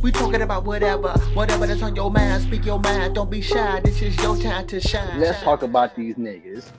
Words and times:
We 0.00 0.12
talking 0.12 0.42
about 0.42 0.64
whatever, 0.64 1.08
whatever 1.34 1.66
that's 1.66 1.82
on 1.82 1.96
your 1.96 2.08
mind. 2.08 2.44
Speak 2.44 2.64
your 2.64 2.78
mind. 2.78 3.16
Don't 3.16 3.28
be 3.28 3.40
shy. 3.40 3.80
This 3.80 4.00
is 4.00 4.16
your 4.22 4.36
time 4.36 4.64
to 4.68 4.80
shine. 4.80 5.18
Let's 5.18 5.42
talk 5.42 5.62
about 5.62 5.96
these 5.96 6.14
niggas. 6.14 6.70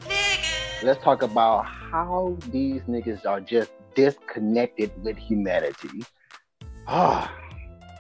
Let's 0.84 1.04
talk 1.04 1.22
about 1.22 1.66
how 1.66 2.38
these 2.50 2.82
niggas 2.84 3.26
are 3.26 3.42
just 3.42 3.72
disconnected 3.94 4.92
with 5.04 5.18
humanity. 5.18 6.06
Ah, 6.88 7.30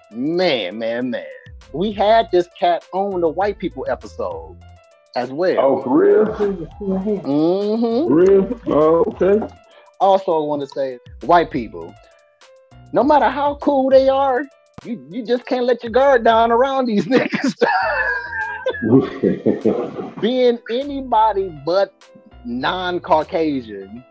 man, 0.09 0.79
man, 0.79 1.09
man. 1.09 1.25
We 1.73 1.91
had 1.91 2.31
this 2.31 2.47
cat 2.57 2.86
on 2.93 3.20
the 3.20 3.27
white 3.27 3.59
people 3.59 3.86
episode 3.89 4.55
as 5.17 5.31
well. 5.31 5.57
Oh, 5.59 5.81
for 5.83 5.97
real? 5.97 6.25
Mm-hmm. 6.79 8.07
For 8.07 8.15
real? 8.15 8.61
Oh, 8.67 9.04
okay. 9.07 9.54
Also, 9.99 10.31
I 10.31 10.45
want 10.45 10.61
to 10.61 10.67
say, 10.67 10.97
white 11.25 11.51
people, 11.51 11.93
no 12.93 13.04
matter 13.04 13.29
how 13.29 13.55
cool 13.55 13.89
they 13.89 14.07
are, 14.07 14.45
you, 14.86 15.05
you 15.09 15.25
just 15.25 15.46
can't 15.46 15.66
let 15.66 15.84
your 15.84 15.91
guard 15.91 16.23
down 16.23 16.52
around 16.52 16.85
these 16.85 17.05
niggas. 17.08 17.55
Being 20.22 20.59
anybody 20.70 21.49
but 21.66 21.94
non-Caucasian, 22.45 24.03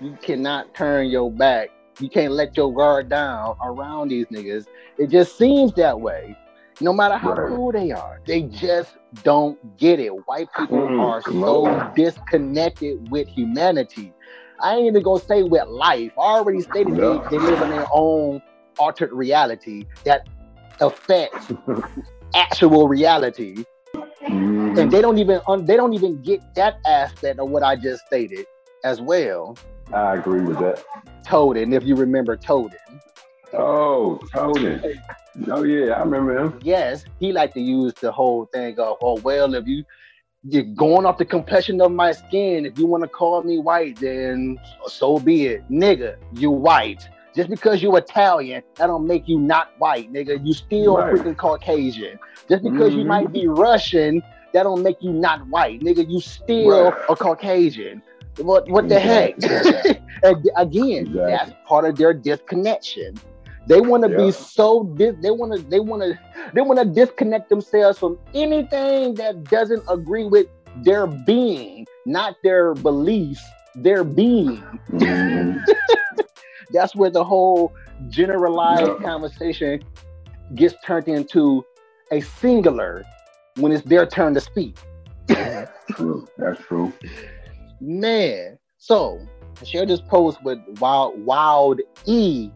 you 0.00 0.18
cannot 0.22 0.74
turn 0.74 1.08
your 1.08 1.30
back. 1.30 1.70
You 2.00 2.08
can't 2.08 2.32
let 2.32 2.56
your 2.56 2.74
guard 2.74 3.08
down 3.08 3.54
around 3.62 4.08
these 4.08 4.26
niggas. 4.26 4.66
It 4.98 5.08
just 5.10 5.38
seems 5.38 5.72
that 5.74 6.00
way. 6.00 6.36
No 6.80 6.92
matter 6.92 7.16
how 7.16 7.36
Right. 7.36 7.48
cool 7.48 7.70
they 7.72 7.92
are, 7.92 8.20
they 8.26 8.42
just 8.42 8.96
don't 9.22 9.76
get 9.78 10.00
it. 10.00 10.08
White 10.26 10.48
people 10.56 10.76
Mm, 10.76 10.98
are 10.98 11.22
so 11.22 11.66
on. 11.66 11.92
disconnected 11.94 13.10
with 13.10 13.28
humanity. 13.28 14.12
I 14.60 14.76
ain't 14.76 14.86
even 14.86 15.02
gonna 15.02 15.20
say 15.20 15.42
with 15.44 15.68
life. 15.68 16.12
I 16.18 16.22
already 16.22 16.60
stated 16.62 16.96
Yeah. 16.96 17.18
they, 17.30 17.38
they 17.38 17.38
live 17.38 17.62
in 17.62 17.68
their 17.68 17.86
own 17.92 18.42
altered 18.78 19.12
reality 19.12 19.86
that 20.04 20.28
affects 20.80 21.52
actual 22.34 22.88
reality, 22.88 23.64
Mhm. 24.28 24.78
and 24.78 24.90
they 24.90 25.00
don't 25.02 25.18
even 25.18 25.40
un, 25.46 25.64
they 25.64 25.76
don't 25.76 25.92
even 25.94 26.20
get 26.22 26.40
that 26.56 26.78
aspect 26.86 27.38
of 27.38 27.50
what 27.50 27.62
I 27.62 27.76
just 27.76 28.04
stated 28.06 28.46
as 28.84 29.00
well. 29.00 29.56
I 29.92 30.14
agree 30.14 30.40
with 30.40 30.58
that. 30.58 30.82
Toden, 31.26 31.74
if 31.74 31.84
you 31.84 31.94
remember 31.94 32.36
Toden, 32.36 33.00
Oh, 33.52 34.18
Tony. 34.32 34.80
Oh 35.50 35.62
yeah, 35.62 35.92
I 35.94 36.00
remember 36.00 36.38
him. 36.38 36.58
yes, 36.62 37.04
he 37.20 37.32
liked 37.32 37.54
to 37.54 37.60
use 37.60 37.92
the 37.94 38.10
whole 38.10 38.46
thing 38.46 38.78
of, 38.78 38.96
oh 39.02 39.20
well, 39.20 39.54
if 39.54 39.66
you 39.66 39.84
you're 40.46 40.62
going 40.62 41.06
off 41.06 41.16
the 41.16 41.24
complexion 41.24 41.80
of 41.80 41.90
my 41.90 42.12
skin, 42.12 42.66
if 42.66 42.78
you 42.78 42.86
want 42.86 43.02
to 43.02 43.08
call 43.08 43.42
me 43.42 43.58
white, 43.58 43.98
then 43.98 44.58
so 44.86 45.18
be 45.18 45.46
it, 45.46 45.66
nigga. 45.70 46.16
You 46.34 46.50
white. 46.50 47.08
Just 47.34 47.50
because 47.50 47.82
you're 47.82 47.96
Italian, 47.98 48.62
that 48.76 48.86
don't 48.86 49.06
make 49.06 49.28
you 49.28 49.38
not 49.38 49.68
white, 49.78 50.12
nigga. 50.12 50.44
You 50.46 50.52
still 50.54 50.98
Right. 50.98 51.12
freaking 51.12 51.36
Caucasian. 51.36 52.18
Just 52.48 52.62
because 52.62 52.94
you 52.94 53.04
Mhm. 53.04 53.06
might 53.06 53.32
be 53.32 53.46
Russian, 53.48 54.22
that 54.52 54.62
don't 54.64 54.82
make 54.82 54.98
you 55.00 55.12
not 55.12 55.46
white, 55.48 55.80
nigga. 55.80 56.08
You 56.08 56.20
still 56.20 56.90
Right. 56.90 56.94
a 57.08 57.16
Caucasian. 57.16 58.02
What 58.38 58.68
what 58.70 58.88
the 58.88 58.98
heck? 58.98 59.34
Again, 60.56 61.06
Exactly. 61.06 61.26
that's 61.26 61.52
part 61.66 61.84
of 61.84 61.96
their 61.96 62.12
disconnection. 62.14 63.14
They 63.66 63.80
want 63.80 64.04
to 64.04 64.10
Yeah. 64.10 64.16
be 64.16 64.30
so 64.30 64.84
dis- 64.96 65.16
they 65.22 65.30
want 65.30 65.54
to 65.54 65.62
they 65.68 65.80
want 65.80 66.02
to 66.02 66.18
they 66.54 66.60
want 66.62 66.78
to 66.80 66.84
disconnect 66.84 67.48
themselves 67.48 67.98
from 67.98 68.18
anything 68.34 69.14
that 69.14 69.44
doesn't 69.44 69.82
agree 69.88 70.24
with 70.24 70.46
their 70.82 71.06
being, 71.06 71.86
not 72.06 72.36
their 72.42 72.74
beliefs, 72.74 73.42
their 73.74 74.04
being. 74.04 74.62
Mhm. 74.92 75.60
That's 76.74 76.94
where 76.96 77.08
the 77.10 77.24
whole 77.24 77.72
generalized 78.10 78.82
Yeah. 79.00 79.06
conversation 79.06 79.82
gets 80.56 80.74
turned 80.84 81.08
into 81.08 81.64
a 82.10 82.20
singular 82.20 83.04
when 83.60 83.72
it's 83.72 83.84
their 83.86 84.04
turn 84.04 84.34
to 84.34 84.40
speak. 84.40 84.76
That's 85.28 85.70
true. 85.92 86.26
That's 86.36 86.60
true. 86.62 86.92
Man, 87.80 88.58
so 88.76 89.20
I 89.60 89.64
shared 89.64 89.88
this 89.88 90.00
post 90.00 90.42
with 90.44 90.58
Wild 90.80 91.24
Wild 91.24 91.80
E 92.06 92.50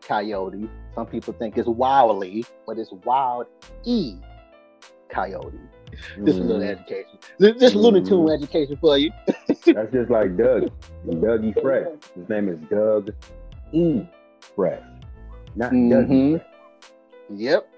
Coyote. 0.00 0.68
Some 0.94 1.06
people 1.06 1.34
think 1.34 1.56
it's 1.58 1.68
Wildly, 1.68 2.44
but 2.66 2.78
it's 2.78 2.90
Wild 3.04 3.46
E 3.84 4.16
Coyote. 5.10 5.60
Just 6.24 6.38
a 6.38 6.42
little 6.42 6.62
Mhm. 6.62 6.70
education. 6.70 7.18
This, 7.38 7.56
this 7.58 7.74
Looney 7.74 8.02
Tune 8.02 8.30
education 8.30 8.76
for 8.80 8.96
you. 8.96 9.10
That's 9.66 9.92
just 9.92 10.10
like 10.10 10.36
Doug. 10.36 10.70
Dougie 11.06 11.60
Fresh. 11.60 11.88
His 12.14 12.28
name 12.28 12.48
is 12.48 12.58
Doug 12.70 13.12
E. 13.72 14.02
Fresh. 14.54 14.82
Not. 15.56 15.72
Dougie 15.72 16.38
Fresh. 16.38 16.46
Yep. 17.30 17.68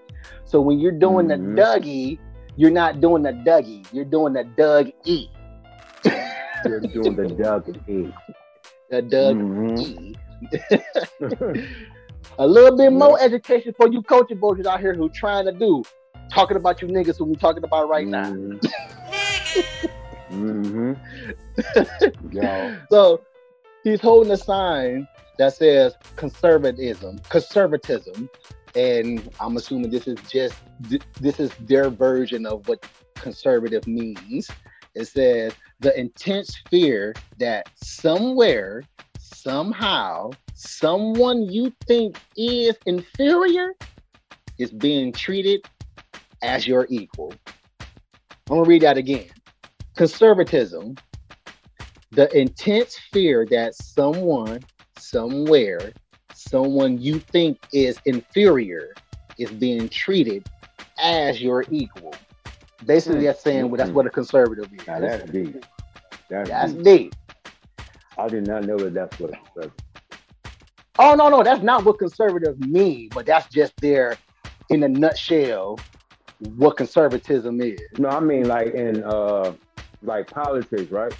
So 0.44 0.60
when 0.60 0.78
you're 0.78 0.92
doing 0.92 1.26
Mhm. 1.26 1.56
the 1.56 1.62
Dougie, 1.62 2.18
you're 2.56 2.70
not 2.70 3.00
doing 3.00 3.22
the 3.22 3.32
Dougie. 3.32 3.86
You're 3.92 4.04
doing 4.04 4.32
the 4.34 4.44
Doug 4.44 4.90
E. 5.04 5.28
You're 6.64 6.80
doing 6.80 7.16
the 7.16 7.28
Doug 7.28 7.76
E. 7.88 8.12
The 8.90 9.02
Doug 9.02 9.36
Mhm. 9.36 9.78
E. 9.80 10.16
A 12.38 12.46
little 12.46 12.76
bit 12.76 12.92
more 12.92 13.20
education 13.20 13.74
for 13.76 13.88
you 13.88 14.02
coaching 14.02 14.38
boys 14.38 14.64
out 14.66 14.80
here 14.80 14.94
who 14.94 15.08
trying 15.08 15.44
to 15.46 15.52
do. 15.52 15.82
Talking 16.30 16.56
about 16.56 16.80
you 16.80 16.88
niggas 16.88 17.18
who 17.18 17.24
we 17.24 17.36
talking 17.36 17.64
about 17.64 17.88
right 17.88 18.06
now. 18.06 18.32
Mm-hmm. 20.30 20.92
Yo. 22.32 22.76
So 22.90 23.20
he's 23.84 24.00
holding 24.00 24.32
a 24.32 24.36
sign 24.36 25.06
that 25.38 25.54
says 25.54 25.94
conservatism, 26.16 27.18
conservatism, 27.28 28.28
and 28.74 29.30
I'm 29.40 29.56
assuming 29.56 29.90
this 29.90 30.06
is 30.06 30.18
just 30.28 30.54
this 31.20 31.40
is 31.40 31.50
their 31.60 31.90
version 31.90 32.46
of 32.46 32.66
what 32.68 32.86
conservative 33.14 33.86
means. 33.86 34.50
It 34.94 35.06
says 35.06 35.54
the 35.80 35.98
intense 35.98 36.54
fear 36.70 37.14
that 37.38 37.68
somewhere, 37.82 38.82
somehow, 39.18 40.30
someone 40.54 41.42
you 41.42 41.72
think 41.86 42.18
is 42.36 42.76
inferior 42.86 43.74
is 44.58 44.70
being 44.70 45.12
treated 45.12 45.66
as 46.42 46.66
your 46.66 46.86
equal. 46.90 47.32
I'm 47.80 48.58
gonna 48.58 48.64
read 48.64 48.82
that 48.82 48.98
again. 48.98 49.30
Conservatism 49.96 50.96
the 52.12 52.30
intense 52.38 52.98
fear 53.10 53.46
that 53.50 53.74
someone, 53.74 54.60
somewhere, 55.12 55.92
someone 56.34 56.98
you 56.98 57.18
think 57.20 57.58
is 57.72 58.00
inferior 58.06 58.94
is 59.38 59.50
being 59.52 59.88
treated 59.88 60.46
as 60.98 61.40
your 61.42 61.64
equal. 61.70 62.14
Basically, 62.86 63.18
Hmm. 63.20 63.24
that's 63.26 63.42
saying 63.42 63.70
well, 63.70 63.76
that's 63.78 63.90
what 63.90 64.06
a 64.06 64.10
conservative 64.10 64.72
is. 64.72 64.86
Now 64.86 65.00
that's 65.00 65.30
deep. 65.30 65.64
That's, 66.28 66.48
That's 66.48 66.72
deep. 66.72 66.84
deep. 66.84 67.14
I 68.18 68.28
did 68.28 68.46
not 68.46 68.64
know 68.64 68.76
that 68.78 68.94
that's 68.94 69.18
what 69.20 69.30
it 69.32 69.38
was. 69.54 69.70
Oh 70.98 71.14
no, 71.14 71.28
no, 71.28 71.42
that's 71.42 71.62
not 71.62 71.84
what 71.84 71.98
conservative 71.98 72.58
mean, 72.60 73.08
but 73.14 73.26
that's 73.26 73.48
just 73.52 73.72
their, 73.80 74.16
in 74.70 74.82
a 74.82 74.88
nutshell, 74.88 75.78
what 76.38 76.76
conservatism 76.76 77.60
is. 77.60 77.78
No, 77.98 78.08
I 78.08 78.20
mean 78.20 78.48
like 78.48 78.74
in 78.74 79.02
uh 79.04 79.52
like 80.02 80.30
politics, 80.30 80.90
right? 80.90 81.14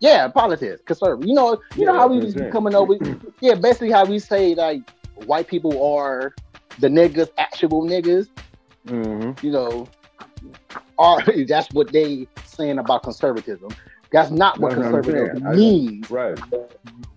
Yeah, 0.00 0.28
politics, 0.28 0.82
conservative. 0.84 1.26
You 1.26 1.34
know, 1.34 1.58
you 1.74 1.86
know 1.86 1.94
how 1.94 2.06
we 2.08 2.18
was 2.18 2.34
coming 2.52 2.74
over. 2.74 2.94
Yeah, 3.40 3.54
basically 3.54 3.90
how 3.90 4.06
we 4.06 4.18
say 4.18 4.54
like 4.54 4.80
white 5.26 5.46
people 5.46 5.84
are 5.94 6.34
the 6.78 6.88
niggas, 6.88 7.28
actual 7.38 7.82
niggas. 7.82 8.28
Mm-hmm. 8.86 9.44
you 9.44 9.52
know, 9.52 9.88
are 10.98 11.20
that's 11.48 11.68
what 11.72 11.92
they 11.92 12.26
saying 12.44 12.78
about 12.78 13.02
conservatism. 13.02 13.70
That's 14.12 14.30
not 14.30 14.58
what 14.60 14.70
That's 14.76 14.78
what 14.78 14.86
I'm 14.86 15.02
conservative 15.02 15.42
saying. 15.42 15.56
Means, 15.56 16.10
Right. 16.10 16.38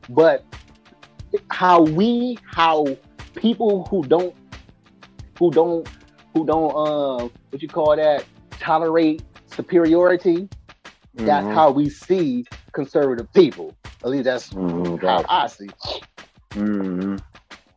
but 0.10 0.44
how 1.52 1.84
we, 1.84 2.38
how 2.46 2.88
people 3.36 3.86
who 3.86 4.04
don't, 4.04 4.36
who 5.38 5.52
don't, 5.52 5.88
who 6.34 6.46
don't, 6.46 6.72
uh, 6.72 7.30
what 7.52 7.62
you 7.62 7.68
call 7.68 7.96
that, 7.96 8.26
tolerate 8.60 9.22
superiority. 9.46 10.50
That's 11.14 11.46
Mhm. 11.46 11.54
how 11.54 11.72
we 11.72 11.90
see 11.90 12.46
conservative 12.74 13.32
people. 13.34 13.76
At 14.04 14.10
least 14.10 14.26
that's 14.26 14.50
Mhm, 14.52 15.02
how. 15.02 15.24
I 15.30 15.48
see. 15.48 15.70
Mhm. 16.52 17.22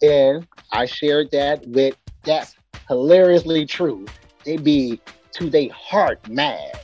And 0.03 0.47
I 0.71 0.87
shared 0.87 1.31
that 1.33 1.67
with 1.69 1.97
that's 2.25 2.55
hilariously 2.89 3.67
true. 3.67 4.07
They 4.45 4.57
be 4.57 5.01
to 5.33 5.49
their 5.51 5.71
heart 5.73 6.27
mad. 6.29 6.79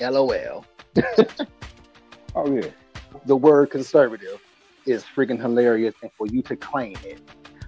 LOL. 0.00 0.64
Oh 2.36 2.52
yeah. 2.52 2.66
The 3.26 3.36
word 3.36 3.70
conservative 3.70 4.40
is 4.86 5.04
freaking 5.04 5.40
hilarious, 5.40 5.94
and 6.02 6.10
for 6.18 6.26
you 6.26 6.42
to 6.42 6.56
claim 6.56 6.96
it. 7.04 7.20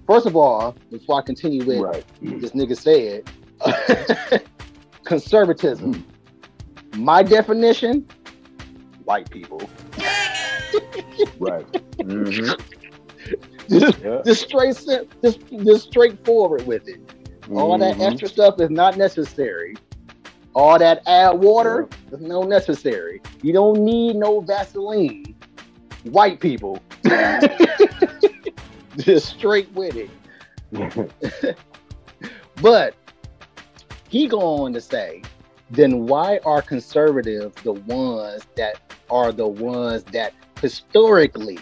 First 0.08 0.26
of 0.26 0.34
all, 0.34 0.74
before 0.90 1.20
I 1.20 1.22
continue 1.22 1.64
with 1.64 1.78
Right. 1.78 2.04
this 2.20 2.50
nigga 2.50 2.76
said, 2.76 4.42
conservatism. 5.04 6.04
My 6.96 7.22
definition: 7.22 8.06
white 9.06 9.30
people. 9.30 9.60
Right. 11.38 11.66
Mm-hmm. 11.98 12.54
just, 13.68 13.98
Yeah. 14.00 14.22
just 14.24 14.42
straight, 14.42 14.76
just, 15.22 15.40
just 15.64 15.84
straightforward 15.86 16.66
with 16.66 16.86
it. 16.88 17.00
All 17.54 17.78
that 17.78 17.96
Mhm. 17.96 18.10
extra 18.12 18.28
stuff 18.28 18.60
is 18.60 18.70
not 18.70 18.96
necessary. 18.96 19.76
All 20.54 20.78
that 20.78 21.02
add 21.06 21.32
water 21.38 21.88
is 22.12 22.20
no 22.20 22.42
necessary. 22.42 23.22
You 23.42 23.52
don't 23.52 23.78
need 23.84 24.16
no 24.16 24.40
Vaseline. 24.40 25.34
White 26.04 26.40
people, 26.40 26.78
just 28.98 29.26
straight 29.28 29.70
with 29.72 29.96
it. 29.96 30.10
But 32.62 32.94
he 34.08 34.26
go 34.28 34.40
on 34.40 34.72
to 34.72 34.80
say, 34.80 35.22
then 35.70 36.06
why 36.06 36.38
are 36.44 36.62
conservatives 36.62 37.54
the 37.62 37.72
ones 37.72 38.46
that 38.56 38.94
are 39.10 39.32
the 39.32 39.46
ones 39.46 40.04
that 40.04 40.32
historically 40.60 41.58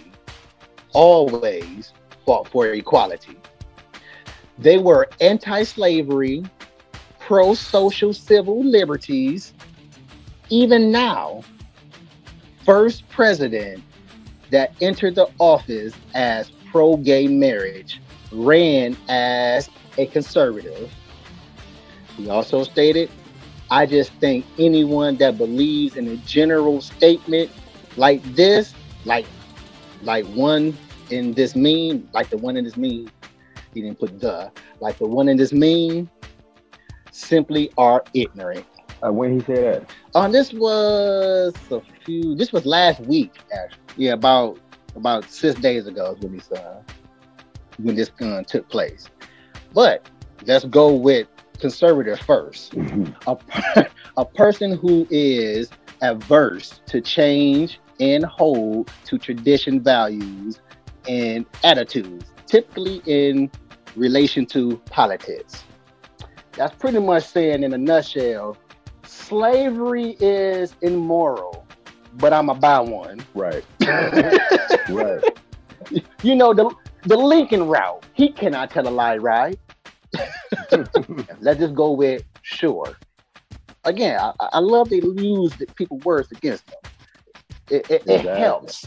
always 0.92 1.92
fought 2.26 2.48
for 2.48 2.66
equality? 2.68 3.36
They 4.58 4.78
were 4.78 5.08
anti-slavery, 5.20 6.44
pro-social 7.18 8.12
civil 8.12 8.62
liberties. 8.64 9.52
Even 10.50 10.90
now, 10.92 11.42
first 12.64 13.08
president 13.08 13.82
that 14.50 14.74
entered 14.80 15.14
the 15.14 15.28
office 15.38 15.94
as 16.14 16.50
pro-gay 16.70 17.26
marriage 17.26 18.00
ran 18.30 18.96
as 19.08 19.70
a 19.96 20.06
conservative. 20.06 20.90
He 22.16 22.28
also 22.28 22.62
stated, 22.62 23.10
I 23.74 23.86
just 23.86 24.12
think 24.20 24.46
anyone 24.56 25.16
that 25.16 25.36
believes 25.36 25.96
in 25.96 26.06
a 26.06 26.16
general 26.18 26.80
statement 26.80 27.50
like 27.96 28.22
this, 28.22 28.72
like 29.04 29.26
like 30.02 30.24
one 30.26 30.78
in 31.10 31.32
this 31.32 31.56
meme, 31.56 32.08
like 32.12 32.30
the 32.30 32.38
one 32.38 32.56
in 32.56 32.62
this 32.62 32.76
meme, 32.76 33.10
he 33.74 33.82
didn't 33.82 33.98
put 33.98 34.20
the, 34.20 34.52
like 34.78 34.96
the 34.98 35.08
one 35.08 35.28
in 35.28 35.36
this 35.36 35.52
meme, 35.52 36.08
simply 37.10 37.72
are 37.76 38.04
ignorant. 38.14 38.64
Uh, 39.04 39.12
when 39.12 39.34
he 39.34 39.40
said 39.40 39.82
that, 39.82 39.94
Um, 40.14 40.30
this 40.30 40.52
was 40.52 41.52
a 41.72 41.80
few. 42.04 42.36
This 42.36 42.52
was 42.52 42.64
last 42.64 43.00
week, 43.00 43.32
actually. 43.52 44.06
Yeah, 44.06 44.12
about 44.12 44.56
about 44.94 45.28
six 45.28 45.58
days 45.58 45.88
ago 45.88 46.12
is 46.12 46.22
when 46.22 46.36
this 46.36 46.52
uh, 46.52 46.80
when 47.78 47.96
this 47.96 48.12
uh, 48.22 48.44
took 48.46 48.68
place. 48.68 49.10
But 49.72 50.08
let's 50.46 50.64
go 50.64 50.94
with 50.94 51.26
conservative 51.58 52.20
first. 52.20 52.72
Mm-hmm. 52.72 53.12
A 53.28 53.36
per- 53.36 53.88
a 54.16 54.24
person 54.24 54.76
who 54.76 55.06
is 55.10 55.70
averse 56.02 56.80
to 56.86 57.00
change 57.00 57.80
and 58.00 58.24
hold 58.24 58.90
to 59.04 59.18
tradition 59.18 59.80
values 59.80 60.60
and 61.08 61.46
attitudes, 61.62 62.26
typically 62.46 63.02
in 63.06 63.50
relation 63.96 64.46
to 64.46 64.76
politics. 64.90 65.64
That's 66.52 66.74
pretty 66.76 67.00
much 67.00 67.24
saying 67.26 67.62
in 67.62 67.72
a 67.72 67.78
nutshell 67.78 68.56
slavery 69.06 70.16
is 70.20 70.74
immoral, 70.82 71.66
but 72.14 72.32
I'm 72.32 72.48
a 72.48 72.54
buy 72.54 72.80
one. 72.80 73.20
right, 73.34 73.64
right. 74.88 75.22
You 76.22 76.34
know 76.34 76.54
the 76.54 76.70
the 77.02 77.16
Lincoln 77.16 77.66
route. 77.66 78.04
He 78.14 78.30
cannot 78.30 78.70
tell 78.70 78.88
a 78.88 78.90
lie, 78.90 79.18
right? 79.18 79.58
Let's 81.40 81.60
just 81.60 81.74
go 81.74 81.92
with 81.92 82.22
sure. 82.42 82.96
Again, 83.84 84.18
I, 84.18 84.32
I 84.40 84.58
love 84.60 84.88
they 84.88 84.96
use 84.96 85.54
the 85.54 85.66
people 85.74 85.98
words 85.98 86.32
against 86.32 86.66
them. 86.66 86.78
It, 87.70 87.90
it, 87.90 88.02
it 88.06 88.20
helps. 88.22 88.86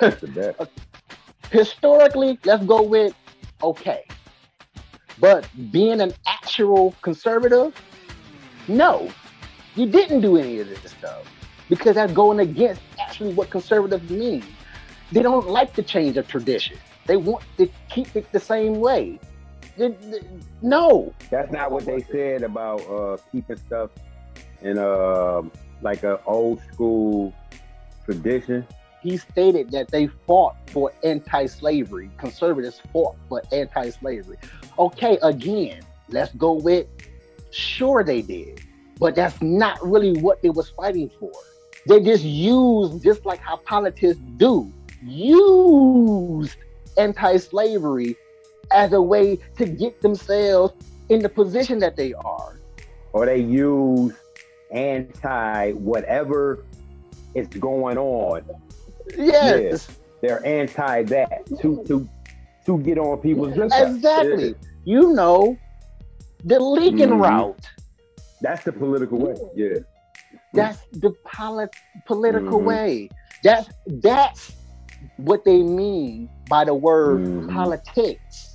That's 0.00 0.20
the 0.20 0.28
best. 0.28 0.70
Historically, 1.50 2.38
let's 2.44 2.64
go 2.64 2.82
with 2.82 3.14
okay. 3.62 4.04
But 5.18 5.48
being 5.70 6.00
an 6.00 6.12
actual 6.26 6.94
conservative, 7.02 7.74
no, 8.66 9.10
you 9.76 9.86
didn't 9.86 10.20
do 10.20 10.36
any 10.36 10.58
of 10.58 10.68
this 10.68 10.92
stuff 10.92 11.24
because 11.68 11.94
that's 11.94 12.12
going 12.12 12.40
against 12.40 12.80
actually 13.00 13.32
what 13.34 13.50
conservatives 13.50 14.10
mean. 14.10 14.44
They 15.12 15.22
don't 15.22 15.48
like 15.48 15.74
the 15.74 15.82
change 15.82 16.16
of 16.16 16.26
tradition. 16.26 16.76
They 17.06 17.16
want 17.16 17.44
to 17.58 17.68
keep 17.88 18.16
it 18.16 18.30
the 18.32 18.40
same 18.40 18.80
way. 18.80 19.20
No, 20.62 21.12
That's 21.30 21.50
not 21.50 21.70
what 21.72 21.84
they 21.84 22.00
said 22.02 22.42
about 22.42 22.80
uh, 22.88 23.16
keeping 23.32 23.56
stuff 23.56 23.90
in 24.62 24.78
uh, 24.78 25.42
like 25.82 26.02
a 26.04 26.22
old 26.24 26.60
school 26.72 27.34
tradition. 28.04 28.66
he 29.02 29.16
stated 29.16 29.70
that 29.72 29.88
they 29.88 30.06
fought 30.26 30.56
for 30.70 30.92
anti-slavery. 31.02 32.10
Conservatives 32.18 32.80
fought 32.92 33.16
for 33.28 33.42
anti-slavery. 33.52 34.36
Okay, 34.78 35.18
again, 35.22 35.80
let's 36.08 36.32
go 36.34 36.52
with 36.52 36.86
sure 37.50 38.02
they 38.04 38.22
did, 38.22 38.60
but 38.98 39.14
that's 39.14 39.40
not 39.42 39.82
really 39.84 40.12
what 40.20 40.40
they 40.42 40.50
was 40.50 40.70
fighting 40.70 41.10
for. 41.20 41.32
They 41.86 42.00
just 42.00 42.24
used, 42.24 43.02
just 43.02 43.26
like 43.26 43.40
how 43.40 43.56
politics 43.56 44.18
do, 44.36 44.72
used 45.02 46.56
anti-slavery 46.96 48.16
as 48.72 48.92
a 48.92 49.00
way 49.02 49.36
to 49.56 49.66
get 49.66 50.00
themselves 50.00 50.74
in 51.08 51.20
the 51.20 51.28
position 51.28 51.78
that 51.80 51.96
they 51.96 52.12
are. 52.14 52.58
or 53.12 53.26
they 53.26 53.38
use 53.38 54.12
anti 54.72 55.70
whatever 55.72 56.64
is 57.34 57.46
going 57.48 57.96
on. 57.96 58.42
Yes, 59.16 59.88
They're 60.20 60.44
anti 60.44 61.02
that 61.04 61.46
to 61.60 61.84
to 61.86 62.08
to 62.66 62.78
get 62.78 62.98
on 62.98 63.18
people's 63.18 63.56
exactly. 63.56 64.56
You 64.84 65.12
know, 65.12 65.56
the 66.44 66.58
Lincoln 66.58 67.10
Mhm. 67.10 67.20
route. 67.22 67.66
That's 68.40 68.64
the 68.64 68.72
political 68.72 69.18
way. 69.18 69.36
Yeah. 69.54 69.78
That's 70.52 70.78
the 70.92 71.12
polit- 71.24 71.76
political 72.06 72.58
Mhm. 72.60 72.64
way. 72.64 73.08
That's 73.44 73.68
that's 73.86 74.52
what 75.18 75.44
they 75.44 75.62
mean 75.62 76.28
by 76.48 76.64
the 76.64 76.74
word 76.74 77.20
Mhm. 77.20 77.52
politics. 77.54 78.53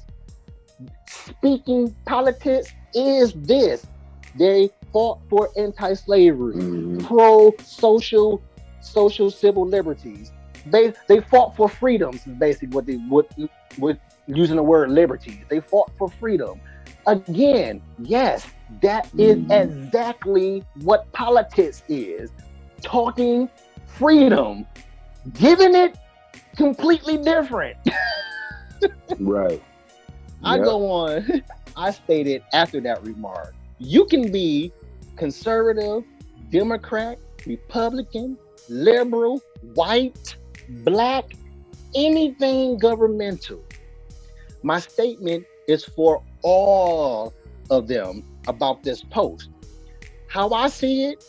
Speaking 1.30 1.96
politics 2.06 2.74
is 2.94 3.34
this. 3.34 3.86
They 4.38 4.70
fought 4.92 5.20
for 5.30 5.50
anti-slavery, 5.58 6.56
Mhm. 6.56 7.04
pro-social, 7.04 8.42
social 8.82 9.30
civil 9.30 9.66
liberties. 9.66 10.32
They 10.66 10.94
they 11.08 11.20
fought 11.20 11.56
for 11.56 11.70
freedoms. 11.70 12.26
Is 12.28 12.34
basically 12.34 12.70
what 12.70 12.86
they 12.86 12.96
what 12.96 13.28
with 13.78 13.98
using 14.28 14.56
the 14.56 14.64
word 14.64 14.92
liberties. 14.92 15.44
They 15.50 15.60
fought 15.60 15.92
for 15.98 16.10
freedom. 16.10 16.60
Again, 17.08 17.82
yes, 18.00 18.46
that 18.82 19.08
is 19.18 19.38
Mhm. 19.38 19.64
exactly 19.64 20.64
what 20.84 21.12
politics 21.12 21.84
is. 21.88 22.32
Talking 22.82 23.50
freedom, 23.86 24.66
giving 25.34 25.76
it 25.76 25.98
completely 26.56 27.18
different. 27.18 27.78
Right. 29.20 29.62
I 30.44 30.56
Yep. 30.56 30.64
go 30.64 30.92
on. 30.92 31.44
I 31.76 31.92
stated 31.92 32.44
after 32.54 32.80
that 32.82 33.04
remark, 33.04 33.56
you 33.78 34.06
can 34.06 34.32
be 34.32 34.72
conservative, 35.16 36.04
Democrat, 36.50 37.20
Republican, 37.46 38.38
liberal, 38.70 39.42
white, 39.74 40.36
black, 40.70 41.26
anything 41.96 42.78
governmental. 42.78 43.64
My 44.64 44.80
statement 44.80 45.46
is 45.68 45.86
for 45.86 46.22
all 46.42 47.34
of 47.70 47.88
them 47.88 48.24
about 48.48 48.84
this 48.84 49.04
post. 49.04 49.50
How 50.28 50.50
I 50.52 50.68
see 50.68 51.06
it, 51.06 51.24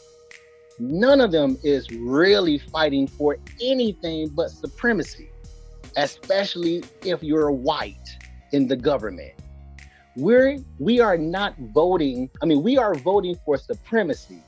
none 0.78 1.20
of 1.20 1.32
them 1.32 1.58
is 1.62 1.90
really 1.90 2.58
fighting 2.58 3.06
for 3.06 3.36
anything 3.60 4.28
but 4.28 4.50
supremacy, 4.50 5.30
especially 5.96 6.82
if 7.04 7.22
you're 7.22 7.50
white 7.50 7.96
in 8.52 8.66
the 8.66 8.76
government. 8.76 9.32
We're 10.16 10.58
we 10.78 11.00
are 11.00 11.16
not 11.16 11.54
voting, 11.72 12.30
I 12.42 12.46
mean, 12.46 12.62
we 12.62 12.76
are 12.76 12.94
voting 12.94 13.36
for 13.44 13.56
supremacy, 13.56 14.42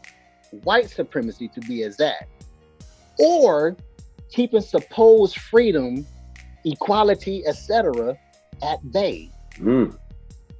white 0.65 0.91
supremacy 0.91 1.49
to 1.49 1.61
be 1.61 1.83
exact, 1.85 2.29
or 3.19 3.77
keeping 4.31 4.61
supposed 4.61 5.39
freedom, 5.39 6.07
equality, 6.65 7.47
etc. 7.47 8.19
at 8.63 8.91
bay. 8.91 9.31
Mm. 9.57 9.97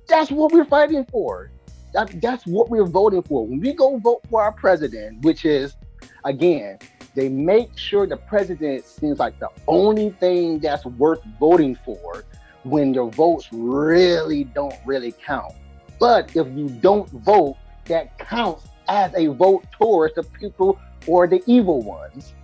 That's 0.09 0.31
what 0.31 0.53
we're 0.53 0.65
fighting 0.65 1.05
for. 1.07 1.51
That, 1.95 2.21
that's 2.21 2.47
what 2.47 2.71
we're 2.71 2.87
voting 2.87 3.23
for. 3.23 3.47
When 3.47 3.61
we 3.61 3.73
go 3.73 3.99
vote 3.99 4.23
for 4.31 4.43
our 4.43 4.53
president, 4.53 5.23
which 5.25 5.45
is, 5.45 5.77
again, 6.25 6.79
they 7.15 7.29
make 7.29 7.77
sure 7.77 8.07
the 8.07 8.17
president 8.17 8.87
seems 8.87 9.19
like 9.19 9.39
the 9.39 9.51
only 9.67 10.11
thing 10.11 10.59
that's 10.59 10.87
worth 10.87 11.21
voting 11.39 11.77
for 11.85 12.25
when 12.65 12.95
your 12.95 13.11
votes 13.11 13.49
really 13.53 14.45
don't 14.45 14.77
really 14.85 15.13
count. 15.13 15.55
But 15.99 16.35
if 16.37 16.47
you 16.57 16.69
don't 16.69 17.09
vote, 17.11 17.57
that 17.87 18.19
counts 18.19 18.67
as 18.89 19.13
a 19.15 19.27
vote 19.27 19.65
towards 19.73 20.15
the 20.15 20.23
people 20.23 20.79
or 21.07 21.27
the 21.27 21.43
evil 21.47 21.83
ones. 21.83 22.35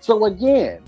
So 0.00 0.24
again, 0.24 0.82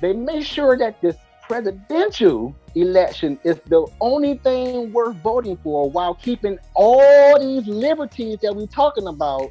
they 0.00 0.12
make 0.12 0.44
sure 0.44 0.76
that 0.76 1.00
this 1.00 1.16
presidential 1.42 2.54
election 2.74 3.38
is 3.44 3.58
the 3.66 3.86
only 4.00 4.34
thing 4.38 4.92
worth 4.92 5.16
voting 5.16 5.56
for 5.62 5.88
while 5.88 6.14
keeping 6.14 6.58
all 6.74 7.38
these 7.38 7.66
liberties 7.66 8.38
that 8.42 8.54
we're 8.54 8.66
talking 8.66 9.06
about 9.06 9.50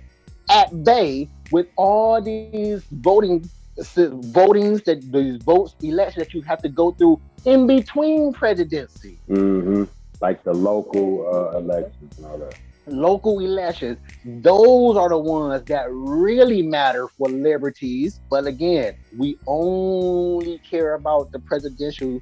at 0.49 0.83
bay 0.83 1.29
with 1.51 1.67
all 1.77 2.21
these 2.21 2.83
voting 2.91 3.49
votings 3.77 4.83
that 4.85 5.01
these 5.11 5.41
votes 5.43 5.75
elections 5.81 6.25
that 6.27 6.33
you 6.33 6.41
have 6.41 6.61
to 6.61 6.69
go 6.69 6.91
through 6.91 7.19
in 7.45 7.67
between 7.67 8.33
presidency. 8.33 9.19
Mm-hmm. 9.29 9.83
Like 10.21 10.43
the 10.43 10.53
local 10.53 11.27
uh, 11.27 11.57
elections 11.57 12.17
and 12.17 12.25
all 12.25 12.37
that. 12.37 12.55
Local 12.87 13.39
elections, 13.39 13.97
those 14.23 14.95
are 14.95 15.09
the 15.09 15.17
ones 15.17 15.63
that 15.65 15.87
really 15.89 16.61
matter 16.61 17.07
for 17.07 17.27
liberties. 17.27 18.19
But 18.29 18.45
again, 18.45 18.95
we 19.17 19.37
only 19.47 20.59
care 20.59 20.93
about 20.93 21.31
the 21.31 21.39
presidential 21.39 22.21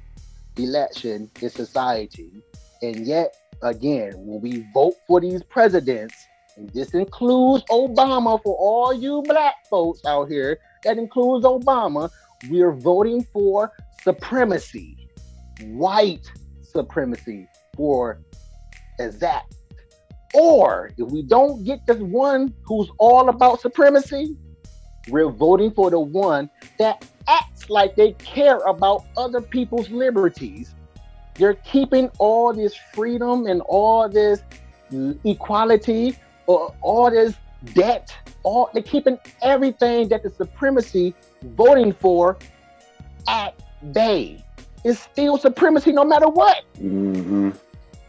election 0.56 1.30
in 1.40 1.50
society. 1.50 2.30
And 2.82 3.06
yet, 3.06 3.36
again, 3.62 4.12
when 4.16 4.40
we 4.40 4.66
vote 4.72 4.94
for 5.06 5.20
these 5.20 5.42
presidents, 5.42 6.14
and 6.56 6.70
this 6.70 6.94
includes 6.94 7.64
Obama 7.64 8.40
for 8.42 8.56
all 8.56 8.94
you 8.94 9.22
black 9.26 9.66
folks 9.68 10.00
out 10.06 10.28
here, 10.28 10.58
that 10.84 10.98
includes 10.98 11.44
Obama, 11.44 12.10
we're 12.48 12.72
voting 12.72 13.26
for 13.32 13.72
supremacy, 14.02 15.08
white 15.62 16.30
supremacy 16.62 17.48
for 17.76 18.20
exact. 18.98 19.56
Or 20.34 20.90
if 20.98 21.10
we 21.10 21.22
don't 21.22 21.64
get 21.64 21.86
this 21.86 21.98
one 21.98 22.52
who's 22.64 22.90
all 22.98 23.28
about 23.28 23.60
supremacy, 23.60 24.36
we're 25.08 25.30
voting 25.30 25.70
for 25.70 25.90
the 25.90 26.00
one 26.00 26.50
that 26.78 27.06
acts 27.28 27.70
like 27.70 27.94
they 27.94 28.12
care 28.12 28.58
about 28.58 29.04
other 29.16 29.40
people's 29.40 29.88
liberties. 29.90 30.74
They're 31.34 31.54
keeping 31.54 32.10
all 32.18 32.52
this 32.52 32.74
freedom 32.94 33.46
and 33.46 33.60
all 33.62 34.08
this 34.08 34.42
equality, 35.24 36.16
or 36.46 36.74
all 36.80 37.10
this 37.10 37.34
debt, 37.72 38.14
all 38.42 38.70
they're 38.74 38.82
keeping 38.82 39.18
everything 39.42 40.08
that 40.08 40.22
the 40.22 40.30
supremacy 40.30 41.14
voting 41.42 41.92
for 41.92 42.36
at 43.28 43.58
bay. 43.92 44.42
It's 44.84 45.00
still 45.00 45.38
supremacy 45.38 45.92
no 45.92 46.04
matter 46.04 46.28
what. 46.28 46.64
Mm-hmm. 46.78 47.50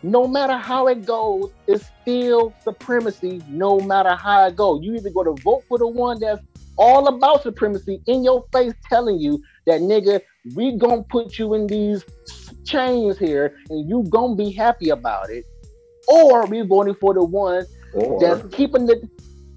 No 0.04 0.28
matter 0.28 0.58
how 0.58 0.88
it 0.88 1.06
goes, 1.06 1.52
it's 1.68 1.86
still 2.02 2.54
supremacy 2.64 3.42
no 3.48 3.80
matter 3.80 4.14
how 4.16 4.46
it 4.46 4.56
goes. 4.56 4.84
You 4.84 4.96
either 4.96 5.10
go 5.10 5.24
to 5.24 5.42
vote 5.42 5.64
for 5.68 5.80
the 5.80 5.88
one 5.88 6.20
that's 6.20 6.42
all 6.78 7.08
about 7.08 7.44
supremacy 7.44 8.02
in 8.06 8.24
your 8.24 8.46
face 8.52 8.74
telling 8.90 9.18
you 9.18 9.42
that 9.66 9.82
nigga, 9.82 10.22
we 10.54 10.78
gonna 10.78 11.04
put 11.04 11.40
you 11.40 11.54
in 11.54 11.68
these 11.68 12.04
chains 12.66 13.18
here 13.18 13.56
and 13.70 13.90
you 13.90 14.04
gonna 14.10 14.36
be 14.36 14.52
happy 14.52 14.90
about 14.90 15.30
it. 15.30 15.46
Or 16.08 16.46
we 16.46 16.62
voting 16.62 16.96
for 16.96 17.14
the 17.14 17.24
one 17.24 17.66
or. 17.94 18.20
that's 18.20 18.56
keeping 18.56 18.86
the 18.86 19.10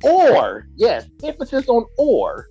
or 0.02 0.68
yes, 0.76 1.06
emphasis 1.24 1.68
on 1.68 1.84
or, 1.96 2.48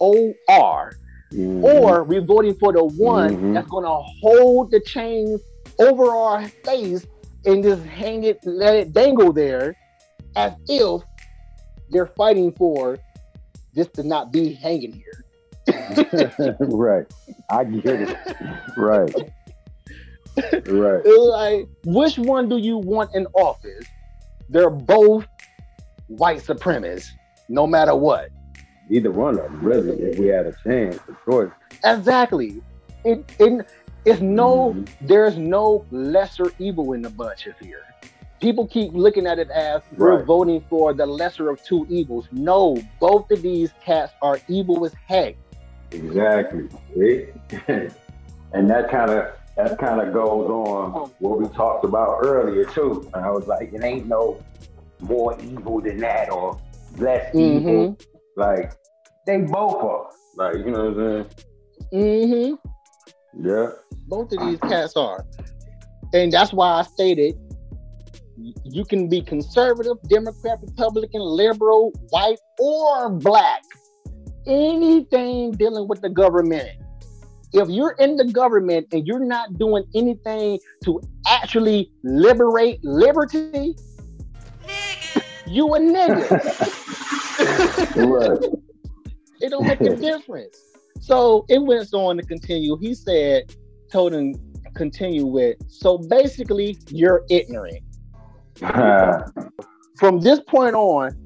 O 0.00 0.32
R. 0.48 0.92
Mm-hmm. 1.32 1.64
Or 1.64 2.04
we're 2.04 2.20
voting 2.20 2.54
for 2.54 2.72
the 2.72 2.84
one 2.84 3.36
mm-hmm. 3.36 3.52
that's 3.54 3.68
gonna 3.68 4.02
hold 4.20 4.70
the 4.70 4.80
chain 4.80 5.38
over 5.80 6.10
our 6.10 6.46
face 6.48 7.06
and 7.44 7.62
just 7.62 7.82
hang 7.84 8.24
it, 8.24 8.38
let 8.44 8.76
it 8.76 8.92
dangle 8.92 9.32
there, 9.32 9.76
as 10.36 10.52
if 10.68 11.02
they're 11.90 12.06
fighting 12.06 12.52
for 12.52 12.98
this 13.74 13.88
to 13.88 14.02
not 14.02 14.32
be 14.32 14.52
hanging 14.52 14.92
here. 14.92 15.24
right. 16.60 17.06
I 17.50 17.64
get 17.64 18.02
it. 18.02 18.16
Right. 18.76 19.14
right. 20.66 21.06
Like, 21.06 21.68
which 21.84 22.18
one 22.18 22.48
do 22.48 22.58
you 22.58 22.78
want 22.78 23.14
in 23.14 23.26
office? 23.34 23.86
They're 24.48 24.70
both 24.70 25.26
white 26.08 26.40
supremacists, 26.40 27.10
no 27.48 27.66
matter 27.66 27.94
what. 27.94 28.30
Either 28.90 29.10
one 29.10 29.38
of 29.38 29.44
them, 29.44 29.60
really, 29.62 30.02
if 30.02 30.18
we 30.18 30.26
had 30.26 30.46
a 30.46 30.54
chance, 30.62 30.96
of 31.08 31.18
course. 31.24 31.52
Exactly. 31.84 32.60
It, 33.04 33.24
it, 33.38 33.66
it's 34.04 34.20
no, 34.20 34.74
mm-hmm. 34.74 35.06
there's 35.06 35.36
no 35.36 35.86
lesser 35.90 36.52
evil 36.58 36.92
in 36.92 37.02
the 37.02 37.10
bunch 37.10 37.46
of 37.46 37.58
here. 37.58 37.82
People 38.40 38.66
keep 38.66 38.92
looking 38.92 39.26
at 39.26 39.38
it 39.38 39.48
as 39.50 39.80
we're 39.96 40.22
voting 40.22 40.62
for 40.68 40.92
the 40.92 41.06
lesser 41.06 41.48
of 41.48 41.62
two 41.64 41.86
evils. 41.88 42.28
No, 42.30 42.76
both 43.00 43.30
of 43.30 43.40
these 43.40 43.70
cats 43.82 44.12
are 44.20 44.38
evil 44.48 44.84
as 44.84 44.92
heck. 45.06 45.36
Exactly. 45.92 46.68
and 48.52 48.68
that 48.68 48.90
kind 48.90 49.10
of 49.10 49.32
that 49.56 49.78
kind 49.78 50.00
of 50.00 50.12
goes 50.12 50.50
on 50.50 51.10
what 51.20 51.40
we 51.40 51.48
talked 51.56 51.84
about 51.84 52.18
earlier 52.22 52.64
too. 52.64 53.08
And 53.14 53.24
I 53.24 53.30
was 53.30 53.46
like, 53.46 53.72
it 53.72 53.84
ain't 53.84 54.06
no 54.06 54.42
more 55.04 55.38
evil 55.40 55.80
than 55.80 55.98
that 55.98 56.30
or 56.30 56.60
less 56.96 57.34
mm-hmm. 57.34 57.68
evil. 57.68 57.98
Like 58.36 58.72
they 59.26 59.38
both 59.38 59.82
are. 59.82 60.10
Like, 60.36 60.56
you 60.56 60.70
know 60.70 60.90
what 60.90 61.04
I'm 61.04 61.28
saying? 61.92 62.56
Mm-hmm. 62.58 63.46
Yeah. 63.46 63.68
Both 64.08 64.32
of 64.32 64.40
these 64.46 64.58
cats 64.60 64.96
are. 64.96 65.24
And 66.12 66.32
that's 66.32 66.52
why 66.52 66.80
I 66.80 66.82
stated 66.82 67.36
you 68.64 68.84
can 68.84 69.08
be 69.08 69.20
conservative, 69.20 69.96
Democrat, 70.08 70.58
Republican, 70.60 71.20
liberal, 71.20 71.92
white, 72.10 72.38
or 72.58 73.10
black. 73.10 73.62
Anything 74.46 75.52
dealing 75.52 75.88
with 75.88 76.02
the 76.02 76.10
government. 76.10 76.68
If 77.52 77.68
you're 77.68 77.94
in 78.00 78.16
the 78.16 78.24
government 78.24 78.88
and 78.92 79.06
you're 79.06 79.24
not 79.24 79.56
doing 79.58 79.84
anything 79.94 80.58
to 80.84 81.00
actually 81.28 81.90
liberate 82.02 82.82
liberty, 82.82 83.76
you 85.54 85.74
a 85.74 85.78
nigga. 85.78 86.30
right. 87.96 88.38
It 89.40 89.50
don't 89.50 89.66
make 89.66 89.80
a 89.80 89.96
difference. 89.96 90.58
So 91.00 91.44
it 91.48 91.62
went 91.62 91.92
on 91.92 92.16
to 92.16 92.22
continue. 92.22 92.76
He 92.78 92.94
said, 92.94 93.44
told 93.92 94.12
him 94.14 94.34
continue 94.74 95.26
with. 95.26 95.56
So 95.68 95.98
basically, 95.98 96.78
you're 96.88 97.22
ignorant. 97.30 97.82
From 99.98 100.20
this 100.20 100.40
point 100.40 100.74
on, 100.74 101.16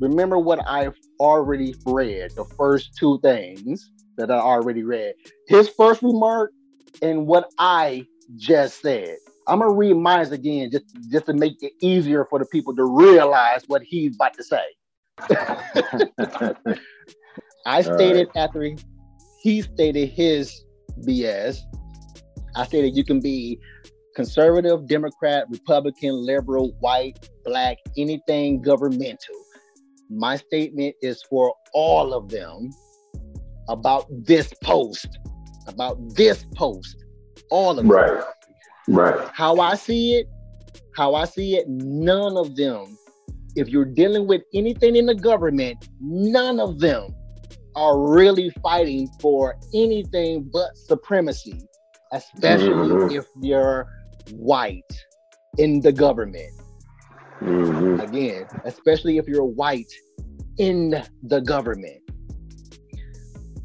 remember 0.00 0.38
what 0.38 0.60
I've 0.66 0.96
already 1.20 1.74
read. 1.86 2.32
The 2.34 2.44
first 2.56 2.96
two 2.96 3.20
things 3.22 3.90
that 4.16 4.30
I 4.30 4.38
already 4.38 4.82
read. 4.82 5.14
His 5.46 5.68
first 5.68 6.02
remark 6.02 6.52
and 7.02 7.26
what 7.26 7.50
I 7.58 8.06
just 8.36 8.82
said. 8.82 9.16
I'm 9.48 9.60
gonna 9.60 9.72
read 9.72 9.94
mine 9.94 10.30
again 10.32 10.70
just 10.70 10.84
just 11.10 11.26
to 11.26 11.32
make 11.32 11.62
it 11.62 11.72
easier 11.80 12.26
for 12.26 12.38
the 12.38 12.44
people 12.46 12.76
to 12.76 12.84
realize 12.84 13.64
what 13.66 13.82
he's 13.82 14.14
about 14.14 14.34
to 14.34 14.44
say. 14.44 14.64
I 17.66 17.80
stated 17.82 18.28
right. 18.34 18.44
after 18.44 18.62
he, 18.62 18.76
he 19.42 19.62
stated 19.62 20.10
his 20.10 20.64
BS. 21.06 21.58
I 22.54 22.66
stated 22.66 22.94
you 22.96 23.04
can 23.04 23.20
be 23.20 23.58
conservative, 24.14 24.86
Democrat, 24.86 25.46
Republican, 25.50 26.26
liberal, 26.26 26.76
white, 26.80 27.28
black, 27.44 27.78
anything 27.96 28.60
governmental. 28.60 29.34
My 30.10 30.36
statement 30.36 30.94
is 31.02 31.22
for 31.28 31.54
all 31.72 32.12
of 32.12 32.28
them 32.28 32.70
about 33.68 34.06
this 34.10 34.52
post, 34.62 35.18
about 35.66 35.98
this 36.14 36.44
post, 36.54 36.96
all 37.50 37.78
of 37.78 37.86
right. 37.86 38.20
them. 38.20 38.24
Right. 38.88 39.28
How 39.34 39.58
I 39.58 39.74
see 39.74 40.14
it, 40.14 40.28
how 40.96 41.14
I 41.14 41.24
see 41.24 41.56
it, 41.56 41.68
none 41.68 42.36
of 42.36 42.56
them, 42.56 42.96
if 43.54 43.68
you're 43.68 43.84
dealing 43.84 44.26
with 44.26 44.42
anything 44.54 44.96
in 44.96 45.06
the 45.06 45.14
government, 45.14 45.88
none 46.00 46.58
of 46.58 46.80
them 46.80 47.14
are 47.76 48.00
really 48.00 48.50
fighting 48.62 49.08
for 49.20 49.56
anything 49.74 50.48
but 50.52 50.76
supremacy, 50.76 51.68
especially 52.12 52.68
mm-hmm. 52.68 53.14
if 53.14 53.26
you're 53.40 53.86
white 54.32 54.82
in 55.58 55.80
the 55.80 55.92
government. 55.92 56.50
Mm-hmm. 57.40 58.00
Again, 58.00 58.46
especially 58.64 59.18
if 59.18 59.28
you're 59.28 59.44
white 59.44 59.92
in 60.58 61.02
the 61.22 61.40
government. 61.40 62.02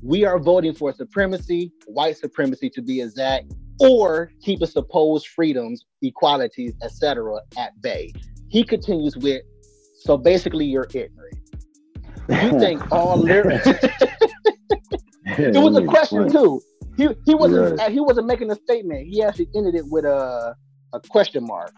We 0.03 0.25
are 0.25 0.37
voting 0.37 0.73
for 0.73 0.91
supremacy, 0.93 1.71
white 1.87 2.17
supremacy 2.17 2.69
to 2.71 2.81
be 2.81 3.01
exact, 3.01 3.53
or 3.79 4.31
keep 4.41 4.59
the 4.59 4.67
supposed 4.67 5.27
freedoms, 5.27 5.85
equalities, 6.01 6.73
etc. 6.83 7.39
at 7.57 7.79
bay. 7.81 8.13
He 8.49 8.63
continues 8.63 9.17
with, 9.17 9.41
so 10.01 10.17
basically 10.17 10.65
you're 10.65 10.87
ignorant. 10.93 11.37
You 12.29 12.59
think 12.59 12.91
all 12.91 13.17
lyrics. 13.17 13.67
it 15.25 15.61
was 15.61 15.77
a 15.77 15.85
question 15.85 16.31
too. 16.31 16.61
He 16.95 17.09
he 17.25 17.33
wasn't 17.33 17.81
he 17.91 17.99
wasn't 17.99 18.27
making 18.27 18.51
a 18.51 18.55
statement. 18.55 19.07
He 19.07 19.23
actually 19.23 19.49
ended 19.55 19.75
it 19.75 19.85
with 19.87 20.05
a 20.05 20.55
a 20.93 20.99
question 20.99 21.45
mark. 21.45 21.73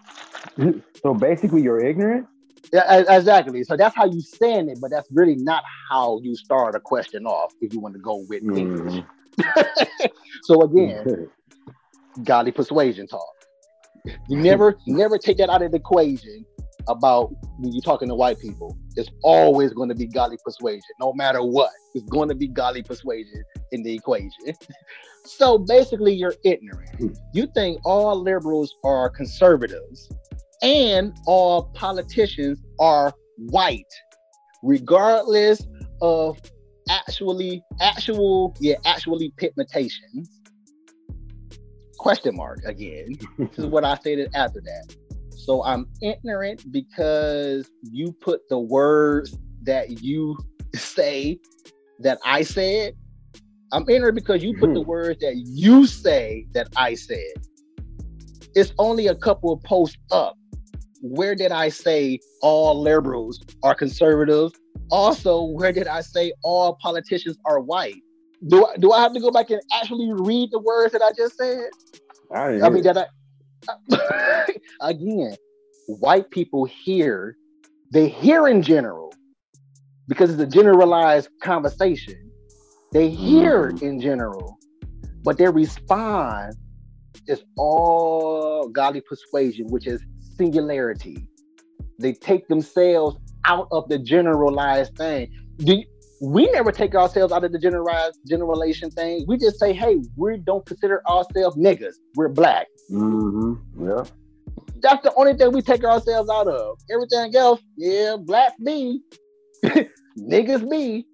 So 1.02 1.14
basically, 1.14 1.62
you're 1.62 1.86
ignorant. 1.86 2.26
Yeah, 2.74 3.04
exactly. 3.10 3.64
So 3.64 3.78
that's 3.78 3.96
how 3.96 4.06
you 4.06 4.22
saying 4.22 4.70
it, 4.70 4.80
but 4.82 4.90
that's 4.90 5.08
really 5.12 5.36
not 5.36 5.64
how 5.90 6.20
you 6.24 6.36
start 6.36 6.76
a 6.76 6.80
question 6.80 7.28
off. 7.28 7.54
If 7.62 7.74
you 7.74 7.80
want 7.80 7.94
to 7.94 8.02
go 8.02 8.26
with 8.28 8.42
mm. 8.42 9.06
So 10.44 10.62
again, 10.62 11.30
godly 12.24 12.52
persuasion 12.52 13.08
talk. 13.08 13.34
You 14.30 14.38
never, 14.38 14.76
never 14.88 15.18
take 15.18 15.38
that 15.38 15.50
out 15.50 15.62
of 15.62 15.72
the 15.72 15.78
equation 15.78 16.46
about 16.88 17.34
when 17.58 17.74
you're 17.74 17.82
talking 17.82 18.08
to 18.10 18.16
white 18.16 18.40
people. 18.40 18.78
It's 18.96 19.10
always 19.24 19.74
going 19.74 19.90
to 19.90 19.96
be 19.96 20.06
godly 20.06 20.38
persuasion, 20.44 20.84
no 21.00 21.14
matter 21.14 21.44
what. 21.44 21.72
It's 21.94 22.06
going 22.10 22.30
to 22.30 22.36
be 22.36 22.48
godly 22.48 22.84
persuasion 22.84 23.44
in 23.72 23.84
the 23.84 23.94
equation. 23.94 24.32
so 25.26 25.58
basically, 25.58 26.14
you're 26.14 26.36
ignorant. 26.44 26.90
Hmm. 26.98 27.08
You 27.34 27.48
think 27.54 27.80
all 27.86 28.22
liberals 28.22 28.74
are 28.84 29.10
conservatives 29.10 30.10
and 30.62 31.16
all 31.26 31.72
politicians 31.74 32.62
are 32.80 33.14
white, 33.38 33.84
regardless 34.64 35.66
of 36.02 36.40
actually, 36.90 37.64
actual, 37.82 38.56
yeah, 38.60 38.76
actually 38.86 39.32
pigmentations. 39.38 40.28
Question 41.98 42.36
mark 42.36 42.60
again. 42.66 43.18
this 43.38 43.58
is 43.58 43.66
what 43.66 43.84
I 43.86 43.96
stated 43.96 44.30
after 44.34 44.62
that. 44.62 44.96
So 45.38 45.64
I'm 45.64 45.88
ignorant 46.02 46.72
because 46.72 47.70
you 47.92 48.12
put 48.14 48.42
the 48.50 48.60
words 48.60 49.38
that 49.64 50.02
you 50.04 50.38
say 50.76 51.40
that 52.00 52.20
I 52.26 52.44
said. 52.44 52.94
I'm 53.72 53.90
ignorant 53.90 54.16
because 54.16 54.44
you 54.44 54.54
put 54.54 54.74
the 54.74 54.82
Hmm. 54.82 54.88
words 54.90 55.20
that 55.22 55.36
you 55.38 55.86
say 55.88 56.46
that 56.54 56.70
I 56.76 56.94
said. 56.96 57.34
It's 58.56 58.72
only 58.80 59.08
a 59.08 59.16
couple 59.16 59.52
of 59.52 59.62
posts 59.64 59.98
up. 60.12 60.38
Where 61.02 61.36
did 61.36 61.52
I 61.52 61.70
say 61.70 62.20
all 62.42 62.80
liberals 62.80 63.40
are 63.64 63.76
conservatives? 63.76 64.54
Also, 64.92 65.44
where 65.44 65.72
did 65.72 65.88
I 65.88 66.02
say 66.02 66.32
all 66.44 66.78
politicians 66.82 67.38
are 67.46 67.60
white? 67.60 67.96
Do 68.48 68.66
I, 68.66 68.78
do 68.78 68.92
I 68.92 69.02
have 69.02 69.14
to 69.14 69.20
go 69.20 69.32
back 69.32 69.50
and 69.50 69.62
actually 69.74 70.12
read 70.12 70.50
the 70.52 70.60
words 70.60 70.94
that 70.94 71.02
I 71.02 71.12
just 71.18 71.38
said? 71.38 71.70
I, 72.34 72.60
I 72.62 72.70
mean, 72.70 72.84
that 72.84 72.98
I 72.98 73.06
again, 74.82 75.36
white 75.88 76.30
people 76.32 76.66
hear, 76.66 77.36
they 77.92 78.08
hear 78.08 78.48
in 78.48 78.62
general 78.62 79.14
because 80.08 80.32
it's 80.32 80.42
a 80.42 80.46
generalized 80.48 81.30
conversation. 81.42 82.16
They 82.92 83.10
hear 83.10 83.72
Mhm. 83.72 83.82
in 83.82 84.00
general, 84.00 84.58
but 85.24 85.38
their 85.38 85.52
response 85.52 86.56
is 87.28 87.44
all 87.58 88.70
godly 88.70 89.02
persuasion, 89.02 89.68
which 89.68 89.88
is 89.88 90.02
singularity. 90.38 91.28
They 92.00 92.14
take 92.14 92.48
themselves 92.48 93.18
out 93.46 93.68
of 93.72 93.90
the 93.90 93.98
generalized 94.00 94.96
thing. 94.98 95.32
Do 95.58 95.84
we 96.22 96.50
never 96.52 96.72
take 96.72 96.96
ourselves 96.96 97.34
out 97.34 97.44
of 97.44 97.52
the 97.52 97.60
generalized 97.60 98.20
generalization 98.28 98.90
thing? 98.92 99.26
We 99.28 99.38
just 99.38 99.60
say, 99.60 99.74
hey, 99.74 99.98
we 100.16 100.38
don't 100.38 100.66
consider 100.66 101.02
ourselves 101.10 101.58
niggas. 101.58 101.96
We're 102.16 102.30
black. 102.30 102.68
Mm-hmm. 102.92 103.88
Yeah. 103.88 104.04
That's 104.82 105.04
the 105.04 105.14
only 105.16 105.34
thing 105.34 105.52
we 105.52 105.62
take 105.62 105.84
ourselves 105.84 106.30
out 106.30 106.48
of. 106.48 106.78
Everything 106.92 107.36
else, 107.36 107.62
yeah, 107.78 108.16
black 108.20 108.54
me, 108.60 109.02
niggas 110.18 110.68
me. 110.68 111.06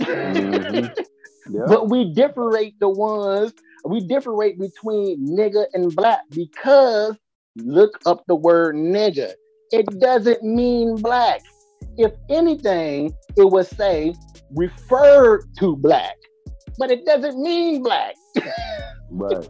Mhm. 0.00 0.94
Yeah. 1.50 1.62
But 1.66 1.88
we 1.88 2.12
differentiate 2.12 2.78
the 2.78 2.90
ones, 2.90 3.54
we 3.86 4.06
differentiate 4.06 4.58
between 4.58 5.26
nigga 5.26 5.64
and 5.72 5.94
black 5.96 6.20
because 6.28 7.16
look 7.56 7.98
up 8.04 8.22
the 8.26 8.34
word 8.34 8.74
nigga. 8.74 9.32
It 9.72 9.86
doesn't 9.98 10.42
mean 10.42 10.96
black. 10.96 11.40
If 11.96 12.12
anything, 12.28 13.14
it 13.38 13.50
would 13.50 13.66
say 13.66 14.14
refer 14.54 15.40
to 15.58 15.76
black, 15.76 16.16
but 16.78 16.90
it 16.90 17.04
doesn't 17.04 17.40
mean 17.40 17.82
black. 17.82 18.14
right. 19.10 19.48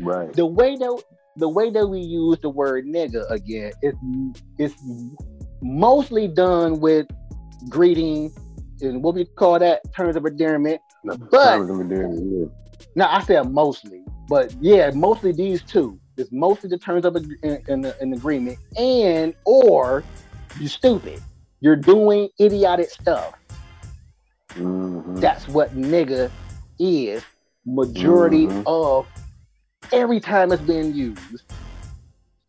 Right. 0.00 0.32
the 0.32 0.44
way 0.46 0.76
that 0.76 1.02
the 1.36 1.48
way 1.48 1.70
that 1.70 1.86
we 1.86 2.00
use 2.00 2.38
the 2.42 2.48
word 2.50 2.84
nigga 2.86 3.28
again 3.30 3.72
is 3.82 3.94
it's 4.58 4.74
mostly 5.62 6.26
done 6.28 6.80
with 6.80 7.06
greeting 7.68 8.32
and 8.80 9.02
what 9.02 9.14
we 9.14 9.24
call 9.24 9.58
that 9.58 9.80
terms 9.94 10.16
of 10.16 10.26
endearment. 10.26 10.80
No, 11.04 11.16
But- 11.16 11.56
terms 11.56 11.70
of 11.70 11.80
endearment, 11.80 12.52
Now 12.96 13.08
I 13.10 13.22
said 13.22 13.50
mostly, 13.50 14.04
but 14.28 14.52
yeah, 14.60 14.90
mostly 14.94 15.32
these 15.32 15.62
two. 15.62 15.98
It's 16.16 16.30
mostly 16.32 16.68
the 16.70 16.78
terms 16.78 17.04
of 17.04 17.16
an 17.16 18.12
agreement, 18.12 18.58
and 18.76 19.34
or 19.44 20.04
you're 20.60 20.68
stupid. 20.68 21.20
You're 21.60 21.76
doing 21.76 22.28
idiotic 22.40 22.90
stuff. 22.90 23.34
Mhm. 24.56 25.20
That's 25.20 25.48
what 25.48 25.74
nigga 25.74 26.30
is. 26.78 27.24
Majority 27.66 28.46
Mhm. 28.46 28.62
of 28.66 29.06
every 29.92 30.20
time 30.20 30.52
it's 30.52 30.62
being 30.62 30.92
used. 30.92 31.44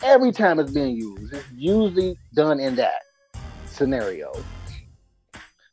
Every 0.04 0.32
time 0.32 0.60
it's 0.60 0.72
being 0.72 0.96
used, 0.96 1.34
it's 1.34 1.48
usually 1.52 2.20
done 2.36 2.60
in 2.60 2.76
that 2.76 3.02
scenario. 3.65 4.46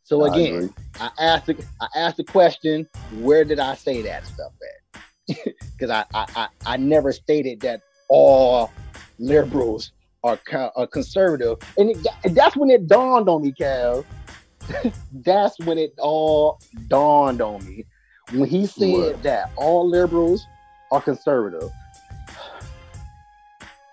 So 0.04 0.24
again, 0.24 0.54
agree. 0.54 0.68
I 1.00 1.10
asked 1.18 1.46
the, 1.46 1.56
I 1.80 1.88
asked 1.96 2.16
the 2.18 2.24
question, 2.24 2.88
where 3.10 3.44
did 3.44 3.58
I 3.58 3.74
say 3.74 4.02
that 4.02 4.26
stuff 4.26 4.52
at? 4.62 5.36
Because 5.78 5.90
I, 5.90 6.04
I, 6.14 6.26
I 6.36 6.48
I 6.66 6.76
never 6.76 7.10
stated 7.12 7.60
that 7.62 7.80
all 8.08 8.70
liberals 9.18 9.92
are, 10.22 10.38
co- 10.48 10.70
are 10.76 10.86
conservative, 10.86 11.56
and 11.76 11.90
it, 11.90 12.06
and 12.24 12.36
that's 12.36 12.56
when 12.56 12.70
it 12.70 12.86
dawned 12.86 13.28
on 13.28 13.42
me, 13.42 13.52
Cal. 13.52 14.06
that's 15.12 15.58
when 15.60 15.78
it 15.78 15.94
all 15.98 16.58
dawned 16.88 17.40
on 17.40 17.64
me 17.66 17.84
when 18.32 18.48
he 18.48 18.66
said 18.66 18.92
What? 18.92 19.22
that 19.22 19.50
all 19.56 19.88
liberals 19.88 20.46
are 20.90 21.00
conservative. 21.00 21.70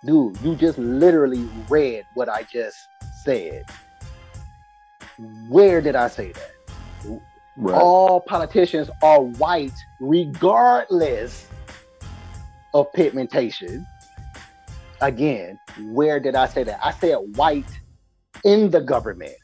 Dude, 0.05 0.37
you 0.41 0.55
just 0.55 0.77
literally 0.77 1.45
read 1.69 2.05
what 2.13 2.29
I 2.29 2.43
just 2.43 2.77
said. 3.23 3.65
Where 5.49 5.81
did 5.81 5.95
I 5.95 6.07
say 6.07 6.31
that? 6.31 6.51
Right. 7.61 7.75
all 7.75 8.21
politicians 8.21 8.89
are 9.03 9.19
white 9.21 9.73
regardless 9.99 11.45
of 12.73 12.91
pigmentation. 12.93 13.85
Again, 15.01 15.59
where 15.91 16.21
did 16.21 16.35
I 16.35 16.47
say 16.47 16.63
that? 16.63 16.79
I 16.81 16.91
said 16.91 17.17
white 17.35 17.69
in 18.45 18.69
the 18.69 18.79
government. 18.79 19.35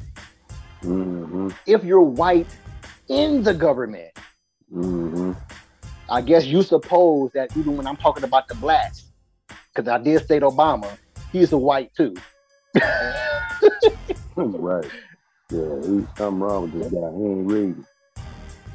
Mm. 0.83 1.14
Mm-hmm. 1.47 1.57
If 1.65 1.83
you're 1.83 2.01
white 2.01 2.47
in 3.09 3.43
the 3.43 3.53
government, 3.53 4.11
Mm-hmm. 4.73 5.31
I 6.09 6.21
guess 6.21 6.45
you 6.45 6.63
suppose 6.63 7.31
that 7.33 7.55
even 7.57 7.77
when 7.77 7.87
I'm 7.87 7.97
talking 7.97 8.23
about 8.23 8.47
the 8.47 8.55
blacks, 8.55 9.05
because 9.73 9.87
I 9.89 9.97
did 9.97 10.23
state 10.23 10.41
Obama, 10.41 10.97
he's 11.31 11.51
a 11.51 11.57
white 11.57 11.91
too. 11.95 12.15
right. 14.35 14.85
Yeah, 15.51 15.59
there's 15.81 16.05
something 16.17 16.39
wrong 16.39 16.63
with 16.63 16.73
this 16.73 16.91
guy. 16.91 17.11
He 17.15 17.25
ain't 17.25 17.85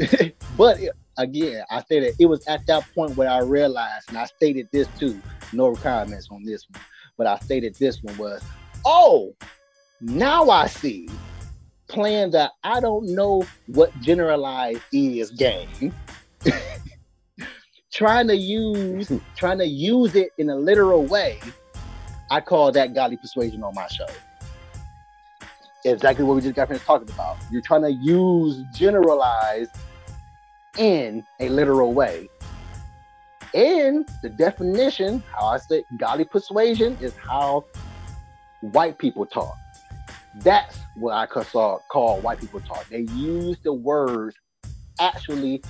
reading. 0.09 0.35
but 0.57 0.79
again, 1.19 1.65
I 1.71 1.83
stated 1.83 2.15
it 2.19 2.27
was 2.27 2.47
at 2.47 2.67
that 2.67 2.85
point 2.95 3.17
where 3.17 3.29
I 3.29 3.41
realized, 3.41 4.09
and 4.09 4.19
I 4.19 4.25
stated 4.25 4.69
this 4.73 4.89
too. 4.99 5.21
No 5.53 5.75
comments 5.75 6.29
on 6.31 6.45
this 6.45 6.67
one, 6.71 6.83
but 7.19 7.27
I 7.27 7.39
stated 7.41 7.75
this 7.75 8.03
one 8.03 8.17
was, 8.17 8.43
oh, 8.85 9.35
now 10.01 10.49
I 10.49 10.67
see. 10.69 11.09
Playing 11.91 12.31
that 12.31 12.53
I 12.63 12.81
don't 12.81 13.15
know 13.15 13.45
what 13.67 13.93
generalized 14.01 14.81
is 14.93 15.33
game. 15.33 15.93
trying 17.93 18.29
to 18.29 18.37
use, 18.37 19.11
trying 19.37 19.59
to 19.59 19.67
use 19.67 20.15
it 20.15 20.31
in 20.39 20.51
a 20.51 20.55
literal 20.55 21.05
way. 21.05 21.41
I 22.31 22.41
call 22.41 22.71
that 22.73 22.95
godly 22.95 23.17
persuasion 23.17 23.65
on 23.65 23.75
my 23.75 23.89
show. 23.89 24.07
Exactly 25.85 26.25
what 26.25 26.37
we 26.37 26.43
just 26.43 26.55
got 26.55 26.69
finished 26.69 26.87
talking 26.87 27.11
about. 27.11 27.39
You're 27.51 27.63
trying 27.63 27.83
to 27.83 27.91
use 27.91 28.63
generalized 28.73 29.73
in 30.79 31.25
a 31.41 31.49
literal 31.49 31.93
way. 31.93 32.29
And 33.53 34.09
the 34.23 34.29
definition, 34.29 35.25
how 35.35 35.47
I 35.47 35.57
say 35.57 35.83
godly 35.99 36.25
persuasion, 36.25 36.97
is 37.01 37.17
how 37.17 37.65
white 38.61 38.99
people 38.99 39.27
talk. 39.27 39.57
That's 40.35 40.77
what 40.97 41.15
I 41.15 41.27
ca- 41.27 41.45
saw, 41.45 41.79
call 41.91 42.23
white 42.23 42.41
people 42.41 42.61
talk. 42.61 42.87
They 42.91 43.01
use 43.01 43.59
the 43.65 43.73
words 43.73 44.37
actually 45.01 45.65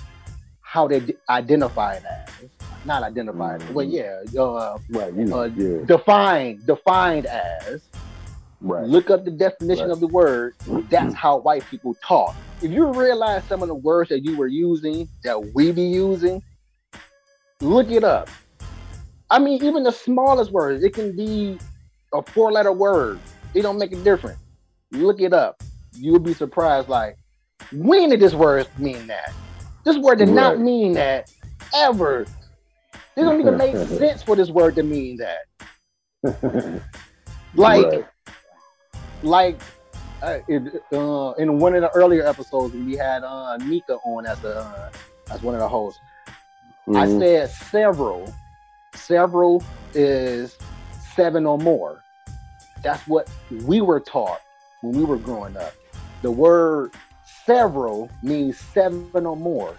how 0.63 0.89
they 0.89 1.01
d- 1.01 1.17
identify 1.31 1.97
it 1.97 2.05
as. 2.43 2.51
Not 2.85 3.03
identify 3.03 3.57
it, 3.57 3.63
well, 3.71 3.87
yeah, 3.87 4.21
uh, 4.41 4.79
Right. 4.91 5.13
You 5.15 5.35
Uh, 5.35 5.51
yeah. 5.57 5.85
defined, 5.87 6.67
defined 6.67 7.27
as. 7.27 7.83
Right. 8.61 8.87
Look 8.87 9.11
up 9.11 9.25
the 9.25 9.31
definition 9.33 9.87
Right. 9.87 9.93
of 9.93 10.01
the 10.01 10.09
word. 10.09 10.55
That's 10.91 11.15
how 11.15 11.39
white 11.39 11.67
people 11.69 11.95
talk. 12.07 12.37
If 12.63 12.71
you 12.73 12.87
realize 12.93 13.45
some 13.49 13.63
of 13.63 13.69
the 13.69 13.75
words 13.75 14.11
that 14.11 14.25
you 14.25 14.37
were 14.37 14.47
using, 14.49 15.09
that 15.25 15.55
we 15.55 15.73
be 15.73 15.83
using, 15.85 16.43
look 17.61 17.91
it 17.91 18.05
up. 18.05 18.31
I 19.31 19.39
mean, 19.39 19.63
even 19.65 19.83
the 19.85 19.93
smallest 19.93 20.53
words, 20.53 20.85
it 20.85 20.95
can 20.95 21.17
be 21.17 21.59
a 22.15 22.23
four-letter 22.35 22.73
word. 22.73 23.21
It 23.55 23.63
don't 23.63 23.79
make 23.79 23.93
a 23.93 24.03
difference. 24.03 24.41
Look 24.93 25.21
it 25.21 25.33
up. 25.33 25.63
You'll 25.97 26.19
be 26.19 26.35
surprised. 26.35 26.89
Like, 26.89 27.17
when 27.73 28.11
did 28.11 28.21
this 28.21 28.35
word 28.35 28.69
mean 28.79 29.07
that? 29.09 29.33
This 29.85 29.97
word 29.97 30.19
did 30.19 30.29
not 30.29 30.59
mean 30.59 30.95
that 30.95 31.31
ever. 31.75 32.23
It 33.17 33.23
don't 33.23 33.41
even 33.41 33.57
make 33.57 33.77
sense 33.89 34.23
for 34.23 34.37
this 34.37 34.51
word 34.51 34.77
to 34.77 34.83
mean 34.83 35.19
that. 35.19 36.83
Like, 37.57 37.85
Right. 37.85 38.07
like 39.25 39.61
uh, 40.23 40.39
it, 40.47 40.83
uh, 40.93 41.33
in 41.33 41.59
one 41.59 41.75
of 41.75 41.83
the 41.83 41.91
earlier 41.97 42.25
episodes, 42.25 42.73
we 42.75 42.97
had 42.97 43.25
uh, 43.25 43.57
Nika 43.57 43.97
on 44.07 44.25
as 44.25 44.43
a 44.45 44.59
uh, 44.61 44.91
as 45.33 45.43
one 45.43 45.55
of 45.57 45.61
the 45.61 45.69
hosts. 45.69 45.99
I 46.91 47.07
Mhm. 47.07 47.19
said 47.19 47.51
several. 47.51 48.33
Several 48.95 49.65
is 49.95 50.57
seven 51.17 51.45
or 51.45 51.59
more. 51.59 52.01
That's 52.85 53.03
what 53.09 53.29
we 53.67 53.81
were 53.81 53.99
taught 53.99 54.41
when 54.81 54.95
we 54.95 55.05
were 55.05 55.19
growing 55.19 55.57
up. 55.57 55.75
The 56.23 56.31
word 56.31 56.93
several 57.45 58.11
means 58.23 58.59
seven 58.59 59.27
or 59.27 59.37
more. 59.37 59.75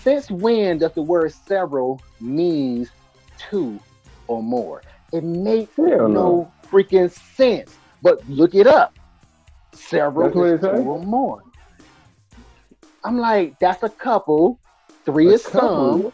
Since 0.00 0.30
when 0.30 0.78
does 0.78 0.92
the 0.92 1.02
word 1.02 1.32
several 1.32 2.00
means 2.20 2.90
two 3.38 3.80
or 4.28 4.42
more? 4.42 4.82
It 5.12 5.24
makes 5.24 5.74
Hell 5.76 6.08
no 6.08 6.52
freaking 6.70 7.10
sense. 7.10 7.76
But 8.02 8.26
look 8.28 8.54
it 8.54 8.66
up. 8.66 8.94
Several 9.72 10.26
That's 10.26 10.36
what 10.36 10.48
is 10.48 10.60
two 10.60 10.88
or 10.88 11.02
more. 11.04 11.42
I'm 13.04 13.18
like, 13.18 13.58
that's 13.58 13.82
a 13.82 13.88
couple. 13.88 14.58
Three 15.04 15.28
A 15.28 15.32
is 15.32 15.44
some. 15.44 16.12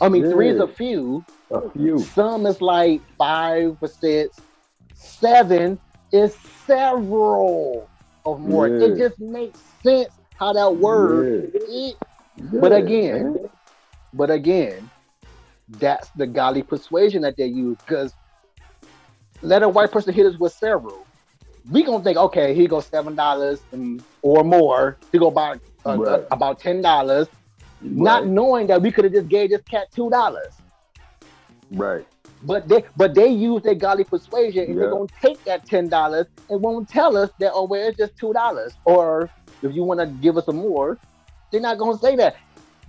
I 0.00 0.08
mean, 0.08 0.30
three 0.30 0.48
is 0.48 0.60
a 0.60 0.66
few. 0.66 1.24
a 1.50 1.70
few. 1.70 1.98
Some 1.98 2.44
is 2.46 2.60
like 2.60 3.00
five 3.16 3.76
or 3.80 3.88
six. 3.88 4.38
Seven 4.94 5.78
is 6.12 6.36
several 6.66 7.88
of 8.24 8.40
more. 8.40 8.68
Yeah. 8.68 8.86
It 8.86 8.96
just 8.98 9.18
makes 9.20 9.58
sense 9.82 10.10
how 10.38 10.52
that 10.52 10.76
word. 10.76 11.50
it- 11.54 11.96
Yeah. 12.36 12.60
But 12.60 12.72
again, 12.72 13.36
but 14.12 14.30
again, 14.30 14.90
that's 15.68 16.10
the 16.16 16.26
godly 16.26 16.62
persuasion 16.62 17.22
that 17.22 17.36
they 17.36 17.46
use. 17.46 17.78
Because 17.86 18.14
let 19.42 19.62
a 19.62 19.68
white 19.68 19.92
person 19.92 20.14
hit 20.14 20.26
us 20.26 20.38
with 20.38 20.52
several. 20.52 21.08
We 21.70 21.82
gonna 21.84 22.02
think, 22.02 22.18
okay, 22.18 22.54
he 22.54 22.66
goes 22.66 22.86
seven 22.88 23.14
dollars 23.14 23.64
or 24.22 24.44
more. 24.44 24.98
He 25.12 25.18
go 25.18 25.30
buy 25.30 25.58
uh, 25.86 25.98
Right. 25.98 26.08
uh, 26.08 26.24
about 26.30 26.60
ten 26.60 26.80
dollars, 26.82 27.28
not 27.80 28.26
knowing 28.26 28.66
that 28.68 28.82
we 28.82 28.90
could 28.92 29.04
have 29.04 29.12
just 29.12 29.28
gave 29.28 29.50
this 29.50 29.62
cat 29.70 29.88
two 29.94 30.10
dollars. 30.10 30.56
right. 31.72 32.06
But 32.42 32.68
they 32.68 32.84
but 32.96 33.14
they 33.14 33.28
use 33.28 33.62
their 33.62 33.76
godly 33.76 34.04
persuasion 34.04 34.64
and 34.70 34.80
they're 34.80 34.88
Yeah. 34.88 34.90
gonna 34.90 35.08
take 35.22 35.40
that 35.46 35.66
ten 35.66 35.88
dollars 35.90 36.26
and 36.50 36.62
won't 36.62 36.88
tell 36.88 37.16
us 37.16 37.30
that 37.40 37.52
oh 37.54 37.66
well 37.66 37.88
it's 37.88 37.98
just 37.98 38.14
two 38.20 38.32
dollars. 38.34 38.78
Or 38.86 39.32
if 39.62 39.74
you 39.74 39.84
want 39.84 40.00
to 40.00 40.06
give 40.08 40.38
us 40.38 40.46
some 40.46 40.56
more, 40.56 41.00
they're 41.52 41.60
not 41.62 41.78
gonna 41.78 41.98
say 41.98 42.16
that. 42.16 42.36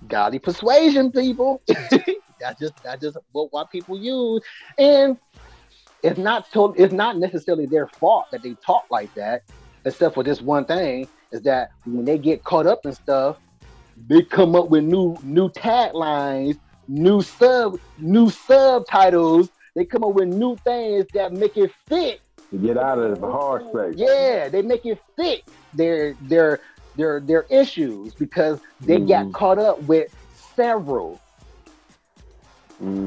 Godly 0.07 0.39
persuasion, 0.39 1.11
people. 1.11 1.63
that's 2.39 2.59
just 2.59 2.75
that's 2.83 3.01
just 3.03 3.17
what 3.33 3.49
why 3.51 3.65
people 3.71 3.97
use. 3.97 4.41
And 4.79 5.17
it's 6.03 6.17
not 6.19 6.51
to, 6.53 6.73
it's 6.77 6.93
not 6.93 7.17
necessarily 7.17 7.65
their 7.65 7.87
fault 7.99 8.27
that 8.31 8.43
they 8.43 8.57
talk 8.65 8.85
like 8.89 9.11
that, 9.15 9.41
except 9.85 10.15
for 10.15 10.23
this 10.23 10.41
one 10.41 10.65
thing, 10.65 11.07
is 11.31 11.41
that 11.43 11.69
when 11.85 12.05
they 12.05 12.17
get 12.17 12.43
caught 12.43 12.67
up 12.67 12.81
in 12.85 12.93
stuff, 12.93 13.37
they 13.97 14.23
come 14.23 14.55
up 14.55 14.69
with 14.69 14.83
new 14.83 15.19
new 15.23 15.49
taglines 15.49 16.55
new 16.87 17.21
sub 17.21 17.75
new 17.97 18.29
subtitles. 18.29 19.49
They 19.75 19.85
come 19.85 20.03
up 20.03 20.13
with 20.13 20.27
new 20.27 20.57
things 20.65 21.05
that 21.13 21.33
make 21.33 21.57
it 21.57 21.71
fit. 21.89 22.19
To 22.51 22.57
get 22.59 22.77
out 22.77 22.99
of 22.99 23.19
the 23.19 23.27
hard 23.27 23.63
space. 23.69 23.95
Yeah, 23.97 24.49
they 24.49 24.61
make 24.61 24.85
it 24.85 24.99
fit 25.17 25.41
their 25.73 26.15
their 26.21 26.59
their 26.95 27.19
their 27.21 27.45
issues 27.49 28.13
because 28.15 28.59
they 28.81 28.99
got 28.99 29.25
Mhm. 29.25 29.33
caught 29.33 29.57
up 29.57 29.81
with 29.81 30.09
several. 30.55 31.19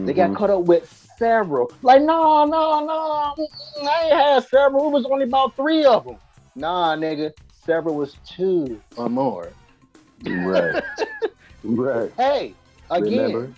They 0.04 0.12
got 0.14 0.30
Mhm. 0.30 0.36
caught 0.36 0.50
up 0.50 0.64
with 0.64 0.88
several. 1.18 1.70
Like, 1.82 2.02
no, 2.02 2.44
no, 2.44 2.84
no, 2.84 3.34
mm, 3.38 3.88
I 3.88 4.04
ain't 4.04 4.12
had 4.14 4.44
several. 4.44 4.88
It 4.88 4.92
was 4.92 5.06
only 5.06 5.24
about 5.24 5.54
three 5.56 5.84
of 5.84 6.04
them. 6.04 6.18
Nah, 6.54 6.96
nigga, 6.96 7.32
several 7.50 7.96
was 7.96 8.16
two 8.24 8.80
or 8.96 9.08
more. 9.08 9.52
Right. 10.24 10.82
right. 11.64 12.10
Hey, 12.16 12.54
again, 12.90 13.52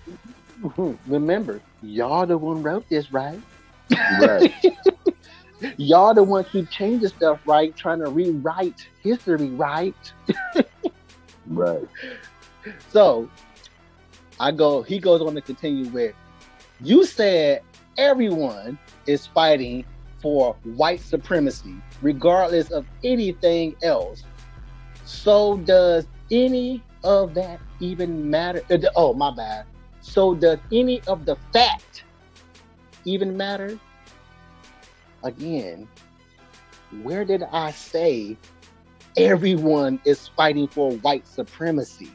Remember? 0.57 0.99
remember, 1.07 1.61
y'all 1.83 2.27
the 2.27 2.37
one 2.37 2.63
wrote 2.63 2.89
this, 2.89 3.13
right? 3.13 3.41
Right. 4.19 4.53
Y'all 5.77 6.15
the 6.15 6.23
one 6.23 6.45
keep 6.45 6.71
changing 6.71 7.09
stuff, 7.09 7.41
right? 7.45 7.75
Trying 7.77 8.01
to 8.01 8.11
rewrite 8.11 8.87
history, 9.03 9.49
right? 9.51 9.95
right. 11.47 11.83
So 12.91 13.31
I 14.39 14.51
go, 14.51 14.83
he 14.83 14.99
goes 14.99 15.23
on 15.23 15.35
to 15.35 15.41
continue 15.41 15.89
with, 15.91 16.15
you 16.81 17.05
said 17.07 17.63
everyone 17.97 18.79
is 19.07 19.27
fighting 19.27 19.85
for 20.21 20.57
white 20.65 21.01
supremacy, 21.01 21.75
regardless 22.03 22.71
of 22.71 22.87
anything 23.03 23.75
else. 23.83 24.25
So 25.05 25.57
does 25.59 26.07
any 26.31 26.83
of 27.05 27.35
that 27.35 27.61
even 27.81 28.29
matter? 28.31 28.63
uh, 28.71 28.79
Oh, 28.97 29.15
my 29.15 29.31
bad. 29.35 29.67
So 30.01 30.35
does 30.35 30.59
any 30.73 31.03
of 31.07 31.25
the 31.25 31.37
fact 31.53 32.05
even 33.05 33.37
matter? 33.37 33.79
Again, 35.23 35.89
where 37.03 37.25
did 37.25 37.43
I 37.43 37.73
say 37.73 38.37
everyone 39.17 40.01
is 40.05 40.29
fighting 40.29 40.69
for 40.69 40.93
white 40.93 41.27
supremacy? 41.27 42.11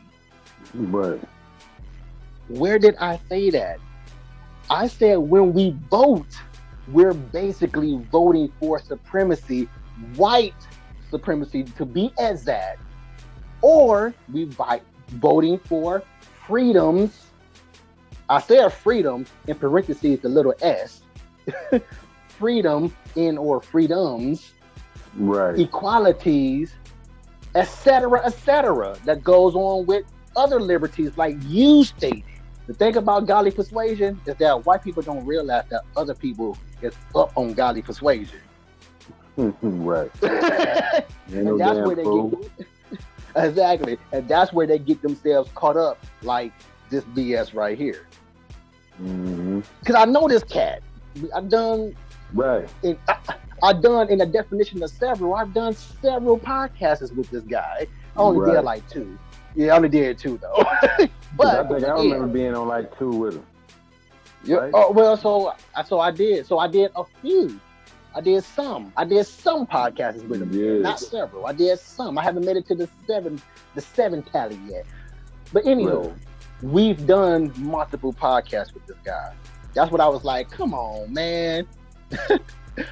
Right. 0.73 1.21
Where 2.47 2.79
did 2.79 2.95
I 2.97 3.19
say 3.29 3.49
that? 3.51 3.79
I 4.69 4.87
said 4.87 5.17
when 5.17 5.53
we 5.53 5.75
vote, 5.89 6.27
we're 6.87 7.13
basically 7.13 7.97
voting 8.11 8.51
for 8.59 8.79
supremacy, 8.79 9.67
white 10.15 10.55
supremacy 11.09 11.63
to 11.63 11.85
be 11.85 12.11
exact, 12.17 12.81
or 13.63 14.13
we 14.31 14.43
vi- 14.43 14.81
voting 15.13 15.57
for 15.57 16.03
freedoms. 16.45 17.27
I 18.29 18.39
said 18.39 18.69
freedom 18.69 19.25
in 19.47 19.55
parentheses, 19.57 20.19
the 20.19 20.29
little 20.29 20.53
s. 20.61 21.01
freedom 22.27 22.93
in 23.15 23.37
or 23.37 23.61
freedoms, 23.61 24.51
Right. 25.15 25.59
equalities, 25.59 26.73
etc., 27.55 28.21
etc. 28.25 28.97
That 29.05 29.23
goes 29.23 29.55
on 29.55 29.85
with 29.85 30.05
other 30.35 30.59
liberties, 30.59 31.17
like 31.17 31.35
you 31.45 31.83
stated. 31.83 32.23
The 32.65 32.73
thing 32.73 32.95
about 32.97 33.27
godly 33.27 33.51
persuasion 33.51 34.19
is 34.25 34.35
that 34.37 34.65
white 34.65 34.81
people 34.83 35.03
don't 35.03 35.25
realize 35.25 35.65
that 35.69 35.81
other 35.95 36.15
people 36.15 36.57
is 36.81 36.95
up 37.13 37.31
on 37.37 37.53
godly 37.53 37.81
persuasion. 37.81 38.39
right. 39.37 40.09
and 40.23 41.45
no 41.45 41.57
that's 41.57 41.79
where 41.85 41.95
they 41.95 42.03
fool. 42.03 42.29
get 42.29 42.67
exactly, 43.47 43.97
and 44.11 44.27
that's 44.27 44.53
where 44.53 44.67
they 44.67 44.79
get 44.79 45.01
themselves 45.01 45.49
caught 45.55 45.77
up, 45.77 46.03
like 46.21 46.51
this 46.89 47.03
BS 47.05 47.53
right 47.53 47.77
here. 47.77 48.07
Mm-hmm. 49.01 49.61
Because 49.79 49.95
I 49.95 50.05
know 50.05 50.27
this 50.27 50.43
cat. 50.43 50.81
I've 51.35 51.49
done 51.49 51.95
Right. 52.33 52.67
in, 52.81 52.97
I, 53.07 53.17
I've 53.61 53.81
done 53.81 54.09
in 54.09 54.17
the 54.17 54.25
definition 54.25 54.81
of 54.83 54.89
several. 54.89 55.35
I've 55.35 55.53
done 55.53 55.73
several 55.73 56.37
podcasts 56.37 57.15
with 57.15 57.29
this 57.29 57.43
guy. 57.43 57.87
I 58.15 58.19
only 58.19 58.51
did 58.51 58.61
like 58.61 58.87
two. 58.89 59.17
Yeah, 59.55 59.73
I 59.73 59.75
only 59.77 59.89
did 59.89 60.17
two 60.17 60.37
though. 60.37 60.63
but 61.37 61.47
I 61.47 61.67
think 61.67 61.83
I 61.83 61.87
yeah. 61.87 62.13
remember 62.13 62.27
being 62.27 62.55
on 62.55 62.67
like 62.67 62.97
two 62.97 63.09
with 63.09 63.35
him. 63.35 63.45
Yeah. 64.43 64.57
right? 64.57 64.71
Oh 64.73 64.91
well, 64.91 65.15
so 65.15 65.53
so 65.85 65.99
I 65.99 66.11
did. 66.11 66.45
So 66.45 66.59
I 66.59 66.67
did 66.67 66.91
a 66.95 67.03
few. 67.21 67.59
I 68.15 68.21
did 68.21 68.43
some. 68.43 68.93
I 68.95 69.05
did 69.05 69.25
some 69.25 69.65
podcasts 69.65 70.25
with 70.27 70.41
him. 70.41 70.51
Yeah. 70.53 70.79
Not 70.81 70.99
several. 70.99 71.45
I 71.47 71.53
did 71.53 71.79
some. 71.79 72.17
I 72.17 72.23
haven't 72.23 72.45
made 72.45 72.57
it 72.57 72.67
to 72.67 72.75
the 72.75 72.87
seven 73.07 73.41
the 73.75 73.81
seven 73.81 74.21
tally 74.23 74.59
yet. 74.67 74.85
But 75.51 75.65
anyhow, 75.65 76.01
Right. 76.01 76.13
we've 76.61 77.07
done 77.07 77.51
multiple 77.57 78.13
podcasts 78.13 78.73
with 78.73 78.85
this 78.85 78.97
guy. 79.03 79.33
That's 79.73 79.91
what 79.91 80.01
I 80.01 80.07
was 80.07 80.23
like. 80.23 80.49
Come 80.51 80.73
on, 80.73 81.11
man. 81.11 81.65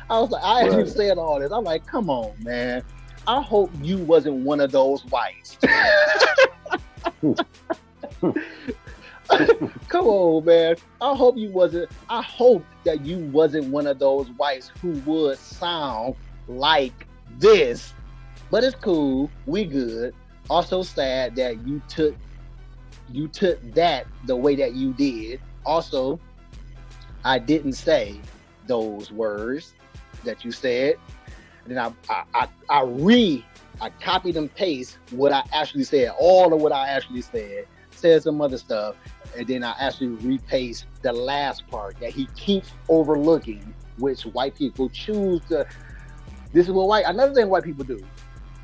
I 0.10 0.19
was 0.19 0.31
like, 0.31 0.43
I 0.43 0.67
Right. 0.69 0.88
said 0.88 1.17
all 1.19 1.39
this. 1.39 1.51
I'm 1.51 1.63
like, 1.63 1.86
come 1.86 2.10
on, 2.10 2.34
man. 2.39 2.84
I 3.27 3.41
hope 3.41 3.69
you 3.81 3.97
wasn't 3.99 4.38
one 4.43 4.60
of 4.60 4.71
those 4.71 5.03
whites. 5.05 5.57
Come 9.87 10.07
on, 10.07 10.45
man. 10.45 10.75
I 10.99 11.15
hope 11.15 11.37
you 11.37 11.49
wasn't. 11.49 11.91
I 12.09 12.21
hope 12.21 12.65
that 12.83 13.05
you 13.05 13.19
wasn't 13.27 13.67
one 13.67 13.87
of 13.87 13.99
those 13.99 14.29
whites 14.31 14.71
who 14.81 14.91
would 15.05 15.37
sound 15.37 16.15
like 16.47 17.07
this. 17.37 17.93
But 18.49 18.63
it's 18.63 18.75
cool. 18.75 19.29
We 19.45 19.65
good. 19.65 20.13
Also 20.49 20.83
sad 20.83 21.35
that 21.37 21.65
you 21.65 21.81
took 21.87 22.15
you 23.09 23.27
took 23.27 23.59
that 23.73 24.07
the 24.25 24.35
way 24.35 24.55
that 24.55 24.73
you 24.73 24.93
did. 24.93 25.39
Also, 25.65 26.19
I 27.23 27.39
didn't 27.39 27.73
say 27.73 28.19
those 28.67 29.11
words 29.11 29.73
that 30.23 30.43
you 30.43 30.51
said. 30.51 30.95
Then 31.65 31.77
I 31.77 31.93
I, 32.09 32.23
I, 32.33 32.47
I 32.69 32.83
re 32.83 33.45
I 33.79 33.89
copied 33.89 34.35
and 34.35 34.53
paste 34.53 34.97
what 35.11 35.31
I 35.31 35.43
actually 35.53 35.85
said, 35.85 36.11
all 36.19 36.53
of 36.53 36.61
what 36.61 36.71
I 36.71 36.89
actually 36.89 37.21
said, 37.21 37.65
said 37.91 38.21
some 38.23 38.41
other 38.41 38.57
stuff. 38.57 38.95
And 39.37 39.47
then 39.47 39.63
I 39.63 39.75
actually 39.79 40.07
repaste 40.07 40.85
the 41.01 41.13
last 41.13 41.67
part 41.67 41.99
that 41.99 42.11
he 42.11 42.27
keeps 42.35 42.71
overlooking, 42.89 43.73
which 43.97 44.23
white 44.23 44.55
people 44.55 44.89
choose 44.89 45.41
to. 45.49 45.65
This 46.53 46.67
is 46.67 46.71
what 46.71 46.87
white. 46.87 47.05
Another 47.05 47.33
thing 47.33 47.49
white 47.49 47.63
people 47.63 47.85
do. 47.85 48.03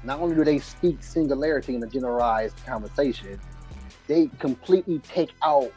Not 0.03 0.19
only 0.19 0.35
do 0.35 0.43
they 0.43 0.59
speak 0.59 1.03
singularity 1.03 1.75
in 1.75 1.83
a 1.83 1.87
generalized 1.87 2.63
conversation, 2.65 3.39
they 4.07 4.29
completely 4.39 4.99
take 4.99 5.31
out 5.43 5.71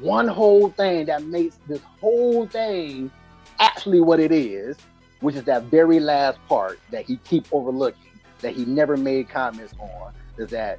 one 0.00 0.28
whole 0.28 0.70
thing 0.70 1.06
that 1.06 1.24
makes 1.24 1.58
this 1.66 1.80
whole 2.00 2.46
thing 2.46 3.10
actually 3.58 4.00
what 4.00 4.20
it 4.20 4.32
is, 4.32 4.76
which 5.20 5.34
is 5.34 5.44
that 5.44 5.64
very 5.64 6.00
last 6.00 6.38
part 6.48 6.78
that 6.90 7.04
he 7.04 7.16
keep 7.18 7.46
overlooking, 7.52 8.18
that 8.40 8.54
he 8.54 8.64
never 8.64 8.96
made 8.96 9.28
comments 9.28 9.74
on, 9.78 10.12
is 10.38 10.50
that, 10.50 10.78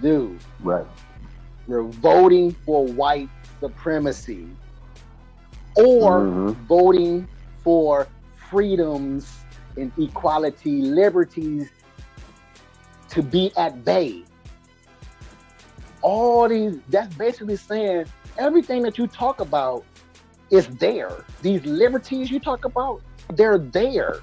dude, 0.00 0.38
Right. 0.60 0.86
We're 1.66 1.82
voting 1.82 2.52
for 2.64 2.84
white 2.86 3.28
supremacy 3.60 4.46
or 5.76 6.26
Mhm. 6.26 6.54
voting 6.66 7.28
for 7.62 8.06
freedoms 8.50 9.44
and 9.76 9.90
equality, 9.98 10.82
liberties 10.82 11.70
to 13.08 13.22
be 13.22 13.52
at 13.56 13.84
bay. 13.84 14.22
All 16.02 16.48
these, 16.48 16.78
that's 16.88 17.14
basically 17.14 17.56
saying 17.56 18.06
everything 18.38 18.82
that 18.82 18.98
you 18.98 19.06
talk 19.06 19.40
about 19.40 19.84
is 20.50 20.68
there. 20.76 21.24
These 21.42 21.64
liberties 21.64 22.30
you 22.30 22.38
talk 22.38 22.64
about, 22.64 23.00
they're 23.32 23.58
there. 23.58 24.20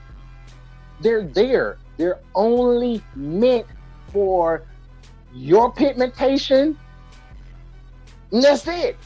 They're 1.01 1.23
there. 1.23 1.77
They're 1.97 2.19
only 2.35 3.03
meant 3.15 3.65
for 4.11 4.63
your 5.33 5.71
pigmentation. 5.71 6.77
And 8.31 8.43
that's 8.43 8.67
it. 8.67 8.97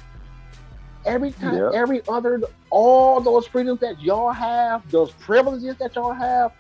Every 1.05 1.31
time, 1.31 1.55
Yep. 1.55 1.73
every 1.73 2.01
other, 2.07 2.41
all 2.71 3.21
those 3.21 3.47
freedoms 3.47 3.79
that 3.81 4.01
y'all 4.01 4.31
have, 4.31 4.89
those 4.91 5.11
privileges 5.13 5.75
that 5.79 5.95
y'all 5.95 6.13
have, 6.13 6.51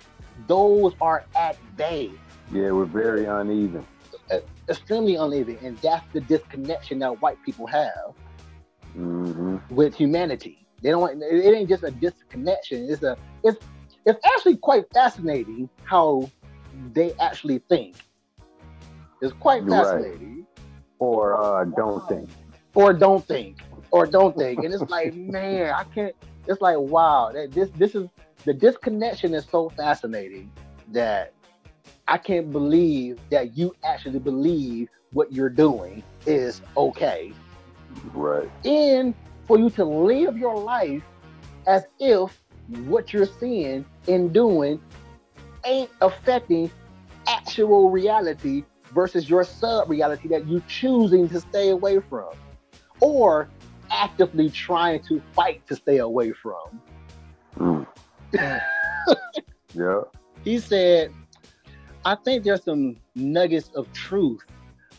those 0.47 0.93
are 1.01 1.23
at 1.35 1.57
bay 1.77 2.11
Yeah, 2.51 2.71
we're 2.71 2.85
very 2.85 3.25
uneven. 3.25 3.85
extremely 4.69 5.15
uneven, 5.15 5.57
and 5.61 5.77
that's 5.77 6.05
the 6.13 6.21
disconnection 6.21 6.99
that 6.99 7.21
white 7.21 7.41
people 7.43 7.67
have 7.67 8.13
hmm 8.93 9.57
with 9.69 9.95
humanity. 9.95 10.65
They 10.81 10.89
don't. 10.91 11.21
It 11.21 11.55
ain't 11.55 11.69
just 11.69 11.83
a 11.83 11.91
disconnection. 11.91 12.87
It's 12.89 13.03
a. 13.03 13.17
It's. 13.43 13.57
It's 14.05 14.19
actually 14.23 14.57
quite 14.57 14.85
fascinating 14.93 15.67
how 15.83 16.29
they 16.93 17.13
actually 17.19 17.59
think. 17.69 17.95
It's 19.21 19.33
quite 19.33 19.63
Right. 19.63 19.85
fascinating, 19.85 20.45
Or 20.99 21.41
uh, 21.41 21.65
don't 21.65 22.07
think. 22.07 22.29
Or 22.75 22.93
don't 22.93 23.25
think, 23.25 23.57
or 23.91 24.05
don't 24.05 24.37
think, 24.37 24.63
and 24.63 24.73
it's 24.73 24.89
like, 24.89 25.15
man, 25.15 25.73
I 25.73 25.83
can't. 25.85 26.15
It's 26.47 26.61
like, 26.61 26.77
wow, 26.77 27.31
that 27.33 27.51
this 27.51 27.69
this 27.71 27.95
is 27.95 28.07
the 28.43 28.53
disconnection 28.53 29.33
is 29.33 29.45
so 29.45 29.69
fascinating 29.69 30.51
that 30.91 31.33
I 32.07 32.17
can't 32.17 32.51
believe 32.51 33.19
that 33.31 33.57
you 33.57 33.75
actually 33.83 34.19
believe 34.19 34.89
what 35.13 35.33
you're 35.33 35.49
doing 35.49 36.03
is 36.25 36.61
okay. 36.77 37.33
Right. 38.13 38.49
and 38.65 39.15
for 39.45 39.57
you 39.57 39.69
to 39.71 39.85
live 39.85 40.37
your 40.37 40.57
life 40.57 41.01
as 41.65 41.85
if 41.99 42.43
what 42.85 43.13
you're 43.13 43.25
seeing 43.25 43.85
and 44.07 44.33
doing 44.33 44.81
ain't 45.65 45.89
affecting 46.01 46.69
actual 47.27 47.89
reality 47.89 48.63
versus 48.93 49.29
your 49.29 49.43
sub 49.43 49.89
reality 49.89 50.27
that 50.27 50.47
you're 50.47 50.61
choosing 50.67 51.29
to 51.29 51.39
stay 51.39 51.69
away 51.69 51.99
from 51.99 52.29
or 52.99 53.49
actively 53.91 54.49
trying 54.49 55.01
to 55.03 55.21
fight 55.33 55.65
to 55.67 55.75
stay 55.75 55.97
away 55.97 56.31
from. 56.31 56.81
Mm. 57.57 57.87
Yeah. 59.75 60.01
He 60.43 60.59
said, 60.59 61.11
I 62.05 62.15
think 62.15 62.43
there's 62.43 62.63
some 62.63 62.95
nuggets 63.15 63.69
of 63.75 63.91
truth, 63.91 64.45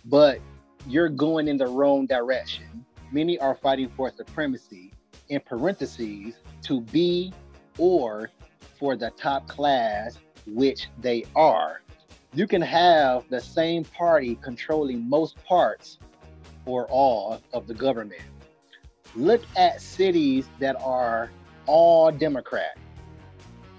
but 0.05 0.39
you're 0.87 1.09
going 1.09 1.49
in 1.49 1.57
the 1.57 1.67
wrong 1.67 2.07
direction. 2.07 2.85
Many 3.11 3.39
are 3.39 3.55
fighting 3.55 3.91
for 3.97 4.11
supremacy, 4.11 4.93
in 5.29 5.41
parentheses, 5.41 6.35
to 6.63 6.81
be 6.83 7.33
or 7.79 8.31
for 8.79 8.97
the 8.97 9.11
top 9.17 9.49
class, 9.49 10.19
which 10.47 10.89
they 11.01 11.25
are. 11.35 11.81
You 12.35 12.47
can 12.47 12.61
have 12.61 13.25
the 13.31 13.41
same 13.41 13.85
party 13.85 14.39
controlling 14.43 15.09
most 15.09 15.43
parts 15.45 15.99
or 16.67 16.87
all 16.87 17.41
of 17.53 17.67
the 17.67 17.75
government. 17.75 18.23
Look 19.15 19.43
at 19.57 19.81
cities 19.81 20.47
that 20.59 20.77
are 20.83 21.31
all 21.67 22.11
Democrat 22.13 22.77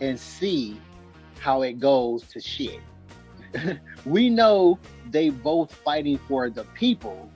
and 0.02 0.20
see 0.20 0.80
how 1.40 1.62
it 1.62 1.80
goes 1.80 2.24
to 2.24 2.40
shit. 2.40 2.80
we 4.06 4.30
know 4.30 4.80
they 5.10 5.30
both 5.30 5.74
fighting 5.74 6.18
for 6.28 6.50
the 6.50 6.64
people. 6.74 7.30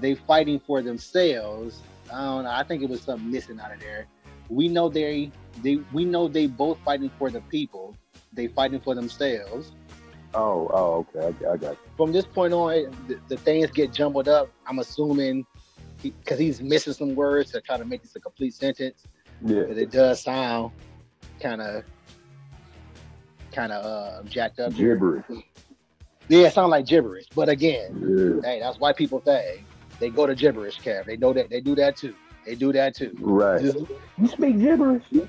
They 0.00 0.14
fighting 0.14 0.60
for 0.60 0.82
themselves. 0.82 1.80
I 2.12 2.24
don't 2.24 2.44
know. 2.44 2.50
I 2.50 2.62
think 2.62 2.82
it 2.82 2.88
was 2.88 3.02
something 3.02 3.30
missing 3.30 3.60
out 3.60 3.72
of 3.72 3.80
there. 3.80 4.06
We 4.48 4.68
know 4.68 4.88
they 4.88 5.30
they 5.62 5.76
we 5.92 6.04
know 6.04 6.28
they 6.28 6.46
both 6.46 6.78
fighting 6.84 7.10
for 7.18 7.30
the 7.30 7.40
people. 7.42 7.96
They 8.32 8.46
fighting 8.46 8.80
for 8.80 8.94
themselves. 8.94 9.72
Oh, 10.34 10.68
oh, 10.72 11.06
okay. 11.16 11.34
I, 11.46 11.52
I 11.52 11.56
got 11.56 11.72
you. 11.72 11.78
From 11.96 12.12
this 12.12 12.26
point 12.26 12.52
on, 12.52 12.94
the, 13.08 13.18
the 13.28 13.36
things 13.36 13.70
get 13.70 13.92
jumbled 13.92 14.28
up. 14.28 14.50
I'm 14.66 14.78
assuming 14.78 15.46
because 16.02 16.38
he's 16.38 16.60
missing 16.62 16.92
some 16.92 17.14
words 17.14 17.50
to 17.52 17.60
try 17.60 17.76
to 17.76 17.84
make 17.84 18.02
this 18.02 18.14
a 18.14 18.20
complete 18.20 18.54
sentence. 18.54 19.04
Yeah. 19.44 19.62
It 19.62 19.90
does 19.90 20.22
sound 20.22 20.72
kind 21.40 21.60
of 21.62 21.82
kind 23.52 23.72
of 23.72 23.84
uh, 23.84 24.22
jacked 24.28 24.60
up. 24.60 24.74
Gibberish. 24.74 25.24
Yeah, 26.28 26.46
it 26.46 26.52
sounds 26.52 26.70
like 26.70 26.86
gibberish. 26.86 27.26
But 27.34 27.48
again, 27.48 28.40
Yeah. 28.42 28.48
hey, 28.48 28.60
that's 28.60 28.78
white 28.78 28.96
people 28.96 29.20
thing. 29.20 29.64
They 29.98 30.10
go 30.10 30.26
to 30.26 30.34
gibberish, 30.34 30.78
Kev. 30.80 31.06
They 31.06 31.16
know 31.16 31.32
that 31.32 31.48
they 31.50 31.60
do 31.60 31.74
that 31.76 31.96
too. 31.96 32.14
They 32.46 32.54
do 32.54 32.72
that 32.74 32.94
too. 32.94 33.16
Right. 33.18 33.60
Just- 33.62 33.78
You 34.18 34.28
speak 34.28 34.58
gibberish. 34.60 35.04
they 35.12 35.20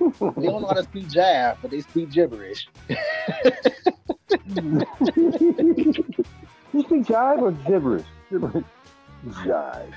don't 0.00 0.36
know 0.62 0.66
how 0.66 0.72
to 0.74 0.82
speak 0.82 1.06
jive, 1.08 1.56
but 1.62 1.70
they 1.70 1.80
speak 1.80 2.10
gibberish. 2.10 2.68
you 6.72 6.82
speak 6.82 7.04
jive 7.04 7.40
or 7.40 7.52
gibberish? 7.52 8.06
Gibberish. 8.30 8.64
Jive. 9.26 9.92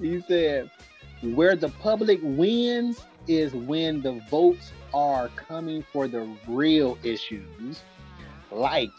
He 0.00 0.20
said, 0.28 0.70
where 1.22 1.56
the 1.56 1.68
public 1.68 2.20
wins 2.22 3.00
is 3.26 3.52
when 3.52 4.00
the 4.02 4.20
votes 4.30 4.72
are 4.94 5.28
coming 5.30 5.84
for 5.92 6.08
the 6.08 6.28
real 6.46 6.96
issues. 7.02 7.82
Like, 8.50 8.90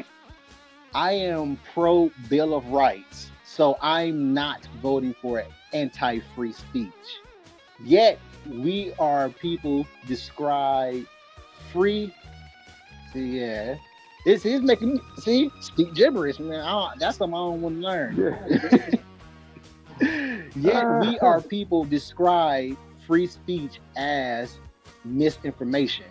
I 0.93 1.13
am 1.13 1.59
pro 1.73 2.11
Bill 2.29 2.53
of 2.53 2.67
Rights, 2.67 3.31
so 3.45 3.77
I'm 3.81 4.33
not 4.33 4.65
voting 4.81 5.15
for 5.21 5.43
anti 5.73 6.19
free 6.35 6.53
speech. 6.53 6.91
Yet, 7.83 8.19
we 8.47 8.93
are 8.99 9.29
people 9.29 9.85
describe 10.07 11.05
free. 11.71 12.13
See, 13.13 13.39
yeah. 13.39 13.75
This 14.25 14.43
he's 14.43 14.61
making 14.61 14.95
me 14.95 15.01
see 15.17 15.49
speak 15.61 15.93
gibberish, 15.93 16.39
man. 16.39 16.59
I, 16.59 16.93
that's 16.99 17.17
something 17.17 17.33
I 17.33 17.37
don't 17.37 17.61
want 17.61 17.75
to 17.75 17.81
learn. 17.81 18.15
Yeah. 18.17 18.95
Yet 20.55 20.99
we 21.01 21.19
uh. 21.19 21.25
are 21.25 21.41
people 21.41 21.85
describe 21.85 22.77
free 23.07 23.27
speech 23.27 23.79
as 23.95 24.57
misinformation, 25.05 26.05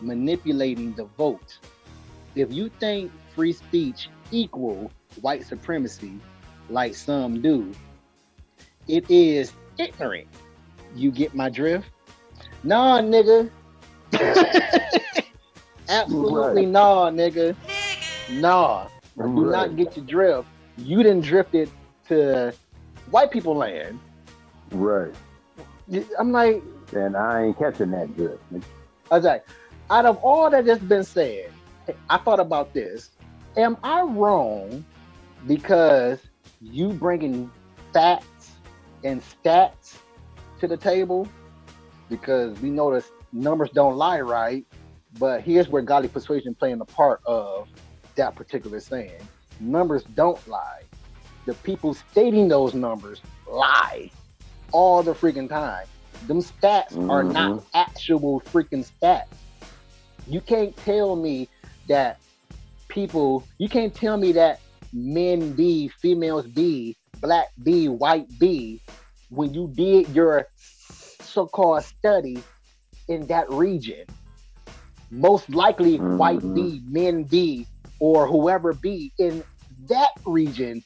manipulating 0.00 0.92
the 0.94 1.04
vote. 1.16 1.58
If 2.34 2.52
you 2.52 2.70
think 2.80 3.10
free 3.34 3.52
speech 3.52 4.08
equal 4.30 4.90
white 5.20 5.44
supremacy, 5.44 6.12
like 6.70 6.94
some 6.94 7.40
do, 7.40 7.72
it 8.86 9.10
is 9.10 9.52
ignorant. 9.78 10.28
You 10.94 11.10
get 11.10 11.34
my 11.34 11.48
drift? 11.48 11.88
Nah, 12.62 13.00
nigga. 13.00 13.50
Absolutely 15.88 16.62
Right. 16.62 16.68
nah, 16.68 17.10
nigga. 17.10 17.56
Nah. 18.28 18.88
Do 19.16 19.50
not 19.50 19.76
get 19.76 19.96
your 19.96 20.06
drift. 20.06 20.48
You 20.76 21.02
didn't 21.02 21.22
drift 21.22 21.54
it 21.54 21.70
to 22.08 22.54
white 23.10 23.30
people 23.30 23.56
land. 23.56 23.98
Right. 24.70 25.14
I'm 26.18 26.32
like, 26.32 26.62
And 26.94 27.16
I 27.16 27.44
ain't 27.44 27.58
catching 27.58 27.90
that 27.92 28.14
drift. 28.16 28.42
I 29.10 29.16
was 29.16 29.24
like, 29.24 29.44
out 29.90 30.06
of 30.06 30.18
all 30.18 30.50
that 30.50 30.66
has 30.66 30.78
been 30.78 31.04
said, 31.04 31.50
I 32.10 32.18
thought 32.18 32.40
about 32.40 32.74
this. 32.74 33.10
Am 33.56 33.76
I 33.82 34.02
wrong 34.02 34.84
because 35.46 36.20
you 36.60 36.90
bringing 36.90 37.50
facts 37.92 38.52
and 39.02 39.22
stats 39.22 39.96
to 40.60 40.68
the 40.68 40.76
table? 40.76 41.26
Because 42.08 42.58
we 42.60 42.70
know 42.70 42.92
the 42.92 43.04
numbers 43.32 43.70
don't 43.70 43.96
lie, 43.96 44.20
right? 44.20 44.66
But 45.18 45.42
here's 45.42 45.68
where 45.68 45.82
godly 45.82 46.08
persuasion 46.08 46.54
playing 46.54 46.80
a 46.80 46.84
part 46.84 47.20
of 47.24 47.68
that 48.16 48.34
particular 48.34 48.80
saying. 48.80 49.20
Numbers 49.60 50.02
don't 50.14 50.46
lie. 50.48 50.82
the 51.48 51.54
people 51.54 51.94
stating 51.94 52.46
those 52.46 52.74
numbers 52.74 53.22
lie 53.50 54.10
all 54.70 55.02
the 55.02 55.14
freaking 55.14 55.48
time. 55.48 55.86
Them 56.26 56.42
stats 56.42 56.92
mm-hmm. 56.92 57.10
are 57.10 57.24
not 57.24 57.64
actual 57.72 58.42
freaking 58.42 58.86
stats. 58.86 59.32
You 60.26 60.42
can't 60.42 60.76
tell 60.76 61.16
me 61.16 61.48
that 61.88 62.20
people, 62.88 63.44
you 63.56 63.66
can't 63.70 63.94
tell 63.94 64.18
me 64.18 64.32
that 64.32 64.60
men 64.92 65.54
be, 65.54 65.88
females 65.88 66.46
be, 66.46 66.98
black 67.22 67.46
be, 67.62 67.88
white 67.88 68.26
be, 68.38 68.82
when 69.30 69.54
you 69.54 69.72
did 69.74 70.10
your 70.14 70.48
so-called 71.22 71.82
study 71.82 72.42
in 73.08 73.26
that 73.28 73.50
region. 73.50 74.04
Most 75.10 75.48
likely 75.50 75.98
mm-hmm. 75.98 76.18
white 76.18 76.40
be, 76.54 76.82
men 76.86 77.24
be, 77.24 77.66
or 77.98 78.26
whoever 78.26 78.72
be 78.72 79.12
in 79.18 79.42
that 79.88 80.10
region 80.26 80.84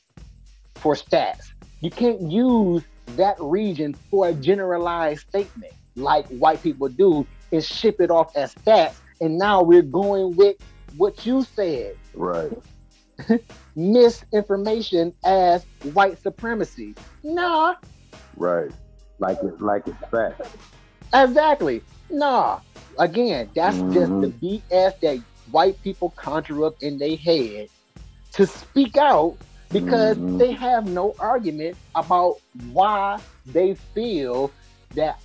for 0.76 0.94
stats. 0.94 1.52
You 1.80 1.90
can't 1.90 2.20
use 2.22 2.82
that 3.16 3.36
region 3.40 3.94
for 4.10 4.28
a 4.28 4.32
generalized 4.32 5.28
statement 5.28 5.72
like 5.96 6.26
white 6.28 6.62
people 6.62 6.88
do 6.88 7.26
and 7.50 7.62
ship 7.62 8.00
it 8.00 8.10
off 8.10 8.36
as 8.36 8.54
stats. 8.54 8.94
And 9.20 9.38
now 9.38 9.62
we're 9.62 9.82
going 9.82 10.36
with 10.36 10.56
what 10.96 11.24
you 11.26 11.42
said. 11.42 11.96
Right. 12.14 12.52
Misinformation 13.76 15.14
as 15.24 15.64
white 15.92 16.20
supremacy. 16.22 16.94
Nah. 17.22 17.74
Right. 18.36 18.70
Like 19.18 19.38
it's 19.42 19.60
like 19.60 19.86
it's 19.86 20.10
fact. 20.10 20.42
Exactly. 21.14 21.82
Nah. 22.12 22.60
Again, 22.98 23.50
that's 23.54 23.78
mm-hmm. 23.78 23.92
just 23.94 24.40
the 24.40 24.60
BS 24.70 25.00
that 25.00 25.18
white 25.50 25.82
people 25.82 26.10
conjure 26.10 26.66
up 26.66 26.82
in 26.82 26.98
their 26.98 27.16
head 27.16 27.68
to 28.32 28.46
speak 28.46 28.96
out 28.96 29.36
because 29.70 30.16
mm-hmm. 30.18 30.38
they 30.38 30.52
have 30.52 30.86
no 30.86 31.14
argument 31.18 31.76
about 31.94 32.36
why 32.72 33.18
they 33.46 33.74
feel 33.94 34.50
that 34.94 35.20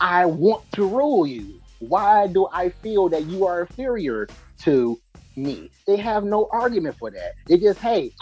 I 0.00 0.26
want 0.26 0.70
to 0.72 0.86
rule 0.86 1.26
you. 1.26 1.60
Why 1.80 2.26
do 2.26 2.48
I 2.52 2.68
feel 2.68 3.08
that 3.08 3.24
you 3.26 3.46
are 3.46 3.62
inferior 3.62 4.28
to 4.60 5.00
me? 5.36 5.70
They 5.86 5.96
have 5.96 6.24
no 6.24 6.48
argument 6.52 6.98
for 6.98 7.10
that. 7.10 7.34
They 7.46 7.56
just, 7.56 7.78
hey, 7.78 8.12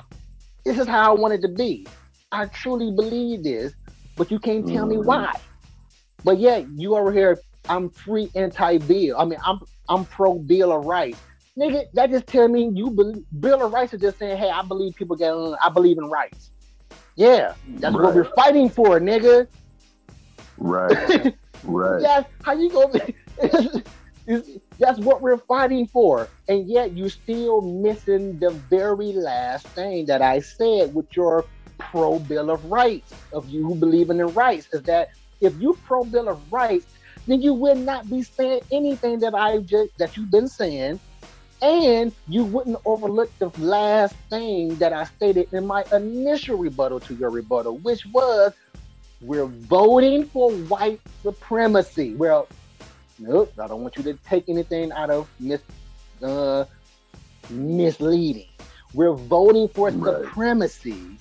this 0.64 0.78
is 0.78 0.86
how 0.86 1.14
I 1.14 1.18
want 1.18 1.34
it 1.34 1.42
to 1.42 1.48
be. 1.48 1.86
I 2.30 2.46
truly 2.46 2.92
believe 2.92 3.42
this, 3.42 3.72
but 4.16 4.30
you 4.30 4.38
can't 4.38 4.66
tell 4.66 4.86
mm-hmm. 4.86 5.00
me 5.00 5.06
why. 5.06 5.32
But 6.22 6.38
yet 6.38 6.66
you 6.70 6.96
over 6.96 7.12
here, 7.12 7.38
I'm 7.68 7.90
free 7.90 8.30
anti-bill. 8.34 9.18
I 9.18 9.24
mean, 9.24 9.38
I'm 9.44 9.60
I'm 9.88 10.04
pro 10.04 10.38
bill 10.38 10.72
of 10.72 10.84
rights. 10.84 11.20
Nigga, 11.58 11.84
that 11.94 12.10
just 12.10 12.26
tell 12.26 12.48
me 12.48 12.70
you 12.74 12.90
believe 12.90 13.24
Bill 13.40 13.64
of 13.64 13.72
Rights 13.72 13.94
is 13.94 14.00
just 14.02 14.18
saying, 14.18 14.36
hey, 14.36 14.50
I 14.50 14.62
believe 14.62 14.94
people 14.94 15.16
get 15.16 15.32
I 15.32 15.70
believe 15.70 15.96
in 15.96 16.04
rights. 16.04 16.50
Yeah, 17.16 17.54
that's 17.78 17.96
right. 17.96 18.04
what 18.04 18.14
we're 18.14 18.30
fighting 18.34 18.68
for, 18.68 19.00
nigga. 19.00 19.46
Right. 20.58 21.34
right. 21.64 22.02
That's 22.02 22.30
how 22.42 22.52
you 22.52 22.70
go 22.70 22.92
that's 24.78 24.98
what 24.98 25.22
we're 25.22 25.38
fighting 25.38 25.86
for. 25.86 26.28
And 26.48 26.68
yet 26.68 26.92
you 26.92 27.08
still 27.08 27.62
missing 27.62 28.38
the 28.38 28.50
very 28.50 29.12
last 29.12 29.66
thing 29.68 30.06
that 30.06 30.20
I 30.20 30.40
said 30.40 30.94
with 30.94 31.06
your 31.16 31.44
pro 31.78 32.18
Bill 32.18 32.50
of 32.50 32.64
Rights 32.66 33.14
of 33.32 33.48
you 33.48 33.64
who 33.64 33.74
believe 33.74 34.10
in 34.10 34.18
the 34.18 34.26
rights 34.26 34.68
is 34.72 34.82
that 34.82 35.10
if 35.40 35.54
you 35.60 35.78
pro 35.84 36.04
Bill 36.04 36.28
of 36.28 36.52
Rights, 36.52 36.86
then 37.26 37.42
you 37.42 37.54
would 37.54 37.78
not 37.78 38.08
be 38.08 38.22
saying 38.22 38.60
anything 38.70 39.18
that 39.20 39.34
I 39.34 39.58
just 39.58 39.96
that 39.98 40.16
you've 40.16 40.30
been 40.30 40.48
saying 40.48 41.00
and 41.62 42.12
you 42.28 42.44
wouldn't 42.44 42.78
overlook 42.84 43.30
the 43.38 43.48
last 43.58 44.14
thing 44.28 44.76
that 44.76 44.92
I 44.92 45.04
stated 45.04 45.52
in 45.52 45.66
my 45.66 45.84
initial 45.92 46.58
rebuttal 46.58 47.00
to 47.00 47.14
your 47.14 47.30
rebuttal, 47.30 47.78
which 47.78 48.06
was 48.06 48.52
we're 49.20 49.46
voting 49.46 50.26
for 50.26 50.52
white 50.52 51.00
supremacy. 51.22 52.14
Well, 52.14 52.48
nope, 53.18 53.52
I 53.58 53.66
don't 53.66 53.82
want 53.82 53.96
you 53.96 54.02
to 54.04 54.14
take 54.26 54.48
anything 54.48 54.92
out 54.92 55.10
of 55.10 55.28
mis, 55.40 55.62
uh, 56.22 56.66
misleading. 57.48 58.48
We're 58.92 59.14
voting 59.14 59.68
for 59.68 59.90
right. 59.90 60.24
supremacy, 60.24 61.18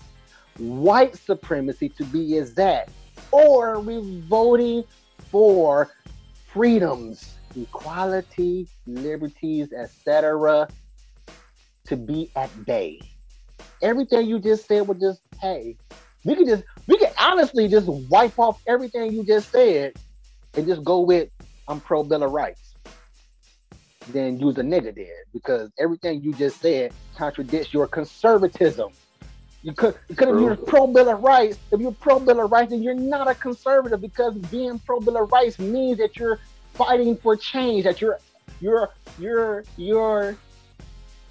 white 0.58 1.16
supremacy 1.16 1.90
to 1.90 2.04
be 2.06 2.38
exact, 2.38 2.90
or 3.32 3.80
we're 3.80 4.02
voting 4.02 4.84
for 5.32 5.90
freedoms 6.52 7.36
equality, 7.58 8.68
liberties, 8.86 9.72
etc., 9.74 10.68
to 11.86 11.96
be 11.96 12.30
at 12.36 12.66
bay. 12.66 13.00
Everything 13.82 14.28
you 14.28 14.40
just 14.40 14.68
said 14.68 14.88
was 14.88 15.00
just, 15.00 15.22
hey, 15.42 15.78
we 16.24 16.36
could 16.36 16.48
just, 16.48 16.64
we 16.88 16.98
could 16.98 17.12
honestly 17.20 17.68
just 17.68 17.88
wipe 18.10 18.38
off 18.40 18.62
everything 18.68 19.12
you 19.14 19.24
just 19.24 19.52
said 19.52 19.94
and 20.56 20.66
just 20.66 20.84
go 20.84 21.02
with, 21.02 21.30
I'm 21.68 21.80
pro 21.80 22.04
Bill 22.04 22.24
of 22.24 22.32
Rights. 22.32 22.76
Then 24.10 24.40
use 24.40 24.58
a 24.58 24.62
nigga 24.62 24.96
there 24.96 25.24
because 25.34 25.72
everything 25.80 26.22
you 26.22 26.34
just 26.34 26.62
said 26.62 26.94
contradicts 27.18 27.74
your 27.74 27.88
conservatism. 27.88 28.92
You 29.66 29.74
could, 29.74 29.96
because 30.08 30.28
if 30.28 30.40
you're 30.40 30.56
pro 30.56 30.86
Bill 30.86 31.10
of 31.10 31.24
Rights, 31.24 31.58
if 31.72 31.82
you're 31.82 31.92
pro 31.92 32.20
Bill 32.20 32.40
of 32.40 32.52
Rights, 32.52 32.70
then 32.70 32.84
you're 32.84 32.94
not 32.94 33.28
a 33.28 33.34
conservative 33.34 34.00
because 34.00 34.36
being 34.36 34.78
pro 34.78 35.00
Bill 35.00 35.18
of 35.18 35.32
Rights 35.32 35.58
means 35.58 35.98
that 35.98 36.18
you're 36.18 36.40
fighting 36.76 37.18
for 37.18 37.36
change, 37.36 37.84
that 37.86 38.00
you're 38.00 38.20
you're 38.62 38.92
you're 39.18 39.64
you're 39.76 40.38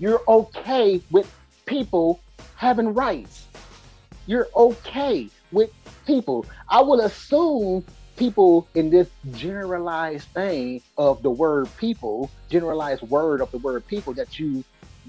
you're 0.00 0.20
okay 0.26 1.00
with 1.12 1.32
people 1.64 2.20
having 2.56 2.92
rights. 2.92 3.46
You're 4.26 4.48
okay 4.56 5.30
with 5.52 5.70
people. 6.04 6.44
I 6.68 6.80
will 6.80 7.02
assume 7.02 7.84
people 8.16 8.66
in 8.74 8.90
this 8.90 9.10
generalized 9.30 10.26
thing 10.30 10.82
of 10.98 11.22
the 11.22 11.30
word 11.30 11.68
people, 11.76 12.32
generalized 12.50 13.02
word 13.02 13.40
of 13.40 13.52
the 13.52 13.58
word 13.58 13.86
people, 13.86 14.12
that 14.14 14.40
you 14.40 14.64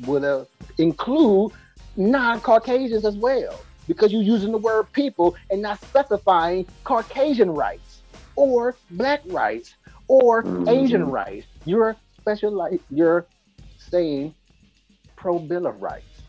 would 0.06 0.24
uh, 0.24 0.46
include 0.78 1.54
non-Caucasians 1.98 3.06
as 3.06 3.16
well, 3.16 3.60
because 3.88 4.12
you're 4.12 4.22
using 4.22 4.52
the 4.52 4.58
word 4.58 4.92
people 4.92 5.36
and 5.50 5.62
not 5.62 5.82
specifying 5.82 6.66
Caucasian 6.84 7.52
rights 7.52 8.02
or 8.36 8.76
black 8.92 9.22
rights 9.28 9.76
or 10.08 10.44
mm-hmm. 10.44 10.70
Asian 10.70 11.10
rights. 11.10 11.48
You're 11.66 11.96
special 12.18 12.52
like 12.52 12.82
you're 12.90 13.26
saying 13.78 14.34
pro 15.16 15.40
Bill 15.40 15.68
of 15.68 15.82
Rights. 15.82 16.24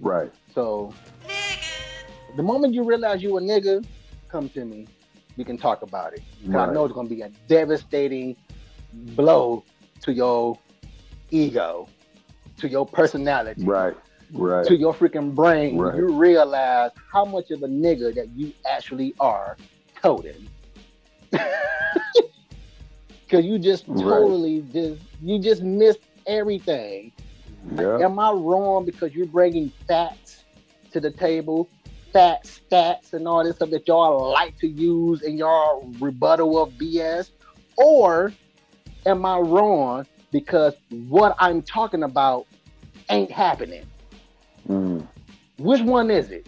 Right. 0.00 0.32
So 0.54 0.92
the 2.36 2.42
moment 2.42 2.74
you 2.74 2.82
realize 2.82 3.22
you 3.22 3.38
a 3.38 3.40
nigga, 3.40 3.84
come 4.28 4.48
to 4.50 4.64
me. 4.64 4.86
We 5.36 5.44
can 5.44 5.56
talk 5.56 5.82
about 5.82 6.12
it. 6.12 6.22
Right. 6.44 6.68
I 6.68 6.72
know 6.72 6.84
it's 6.84 6.94
gonna 6.94 7.08
be 7.08 7.22
a 7.22 7.30
devastating 7.48 8.36
blow 8.92 9.64
to 10.02 10.12
your 10.12 10.58
ego, 11.30 11.88
to 12.58 12.68
your 12.68 12.84
personality. 12.84 13.64
Right. 13.64 13.94
Right. 14.32 14.66
To 14.66 14.76
your 14.76 14.94
freaking 14.94 15.34
brain. 15.34 15.78
Right. 15.78 15.96
You 15.96 16.08
realize 16.12 16.90
how 17.12 17.24
much 17.24 17.50
of 17.50 17.62
a 17.62 17.68
nigga 17.68 18.14
that 18.14 18.28
you 18.34 18.52
actually 18.68 19.14
are 19.20 19.56
toting. 20.00 20.48
because 23.32 23.44
you 23.46 23.58
just 23.58 23.86
totally 23.86 24.60
right. 24.60 24.72
just 24.72 25.02
you 25.22 25.38
just 25.38 25.62
missed 25.62 26.00
everything. 26.26 27.12
Yeah. 27.76 27.98
Am 27.98 28.18
I 28.18 28.30
wrong 28.30 28.84
because 28.84 29.14
you're 29.14 29.26
bringing 29.26 29.70
facts 29.86 30.44
to 30.92 31.00
the 31.00 31.10
table, 31.10 31.68
facts, 32.12 32.60
stats, 32.70 33.14
and 33.14 33.26
all 33.26 33.42
this 33.44 33.56
stuff 33.56 33.70
that 33.70 33.88
y'all 33.88 34.30
like 34.32 34.58
to 34.58 34.68
use 34.68 35.22
in 35.22 35.38
y'all 35.38 35.90
rebuttal 35.98 36.62
of 36.62 36.72
BS, 36.72 37.30
or 37.76 38.32
am 39.06 39.24
I 39.24 39.38
wrong 39.38 40.06
because 40.30 40.74
what 40.90 41.34
I'm 41.38 41.62
talking 41.62 42.02
about 42.02 42.46
ain't 43.08 43.30
happening? 43.30 43.86
Mm. 44.68 45.06
Which 45.58 45.82
one 45.82 46.10
is 46.10 46.30
it? 46.30 46.46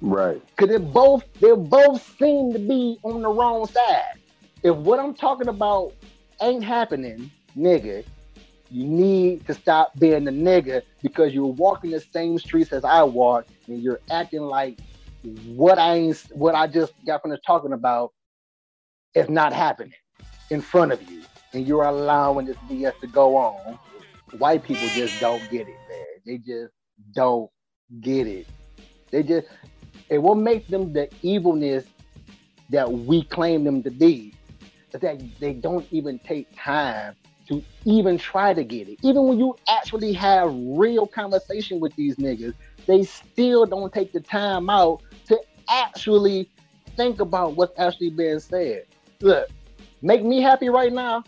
Right. 0.00 0.40
Because 0.56 0.68
they 0.70 0.84
both 0.84 1.24
they 1.40 1.52
both 1.54 2.16
seem 2.18 2.52
to 2.52 2.58
be 2.58 2.98
on 3.02 3.22
the 3.22 3.28
wrong 3.28 3.66
side 3.66 4.04
if 4.62 4.76
what 4.76 4.98
I'm 4.98 5.14
talking 5.14 5.48
about 5.48 5.94
ain't 6.42 6.64
happening, 6.64 7.30
nigga, 7.56 8.04
you 8.70 8.86
need 8.86 9.46
to 9.46 9.54
stop 9.54 9.92
being 9.98 10.24
the 10.24 10.30
nigga 10.30 10.82
because 11.02 11.32
you're 11.32 11.46
walking 11.46 11.90
the 11.90 12.00
same 12.00 12.38
streets 12.38 12.72
as 12.72 12.84
I 12.84 13.02
walk 13.02 13.46
and 13.66 13.82
you're 13.82 14.00
acting 14.10 14.42
like 14.42 14.78
what 15.22 15.78
I 15.78 15.94
ain't, 15.96 16.24
what 16.32 16.54
I 16.54 16.66
just 16.66 16.92
got 17.06 17.22
finished 17.22 17.42
talking 17.46 17.72
about 17.72 18.12
is 19.14 19.28
not 19.28 19.52
happening 19.52 19.94
in 20.50 20.60
front 20.60 20.92
of 20.92 21.02
you. 21.02 21.24
And 21.54 21.66
you're 21.66 21.84
allowing 21.84 22.46
this 22.46 22.58
BS 22.70 22.98
to 23.00 23.06
go 23.06 23.36
on. 23.36 23.78
White 24.30 24.62
people 24.62 24.90
just 24.90 25.18
don't 25.18 25.48
get 25.50 25.68
it, 25.68 25.80
man. 25.88 26.06
They 26.26 26.38
just 26.38 26.74
don't 27.14 27.50
get 28.00 28.26
it. 28.26 28.46
They 29.10 29.22
just, 29.22 29.48
it 30.08 30.18
will 30.18 30.34
make 30.34 30.68
them 30.68 30.92
the 30.92 31.08
evilness 31.22 31.84
that 32.70 32.90
we 32.90 33.22
claim 33.24 33.64
them 33.64 33.82
to 33.82 33.90
be 33.90 34.34
that 34.92 35.20
they 35.38 35.52
don't 35.52 35.86
even 35.90 36.18
take 36.20 36.48
time 36.56 37.14
to 37.48 37.62
even 37.84 38.18
try 38.18 38.52
to 38.52 38.62
get 38.62 38.88
it. 38.88 38.98
Even 39.02 39.24
when 39.24 39.38
you 39.38 39.56
actually 39.68 40.12
have 40.12 40.50
real 40.54 41.06
conversation 41.06 41.80
with 41.80 41.94
these 41.96 42.16
niggas, 42.16 42.54
they 42.86 43.02
still 43.04 43.64
don't 43.64 43.92
take 43.92 44.12
the 44.12 44.20
time 44.20 44.68
out 44.68 45.02
to 45.26 45.38
actually 45.70 46.48
think 46.96 47.20
about 47.20 47.54
what's 47.54 47.78
actually 47.78 48.10
being 48.10 48.38
said. 48.40 48.84
Look, 49.20 49.48
make 50.02 50.24
me 50.24 50.40
happy 50.40 50.68
right 50.68 50.92
now. 50.92 51.24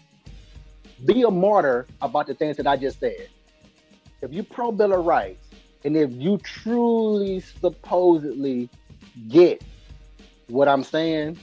Be 1.06 1.22
a 1.22 1.30
martyr 1.30 1.86
about 2.02 2.26
the 2.26 2.34
things 2.34 2.56
that 2.58 2.66
I 2.66 2.76
just 2.76 3.00
said. 3.00 3.28
If 4.20 4.32
you 4.32 4.42
pro 4.42 4.70
Bill 4.72 4.92
of 4.92 5.06
Rights, 5.06 5.49
and 5.84 5.96
if 5.96 6.10
you 6.12 6.38
truly 6.38 7.40
supposedly 7.40 8.68
get 9.28 9.62
what 10.48 10.68
I'm 10.68 10.84
saying, 10.84 11.38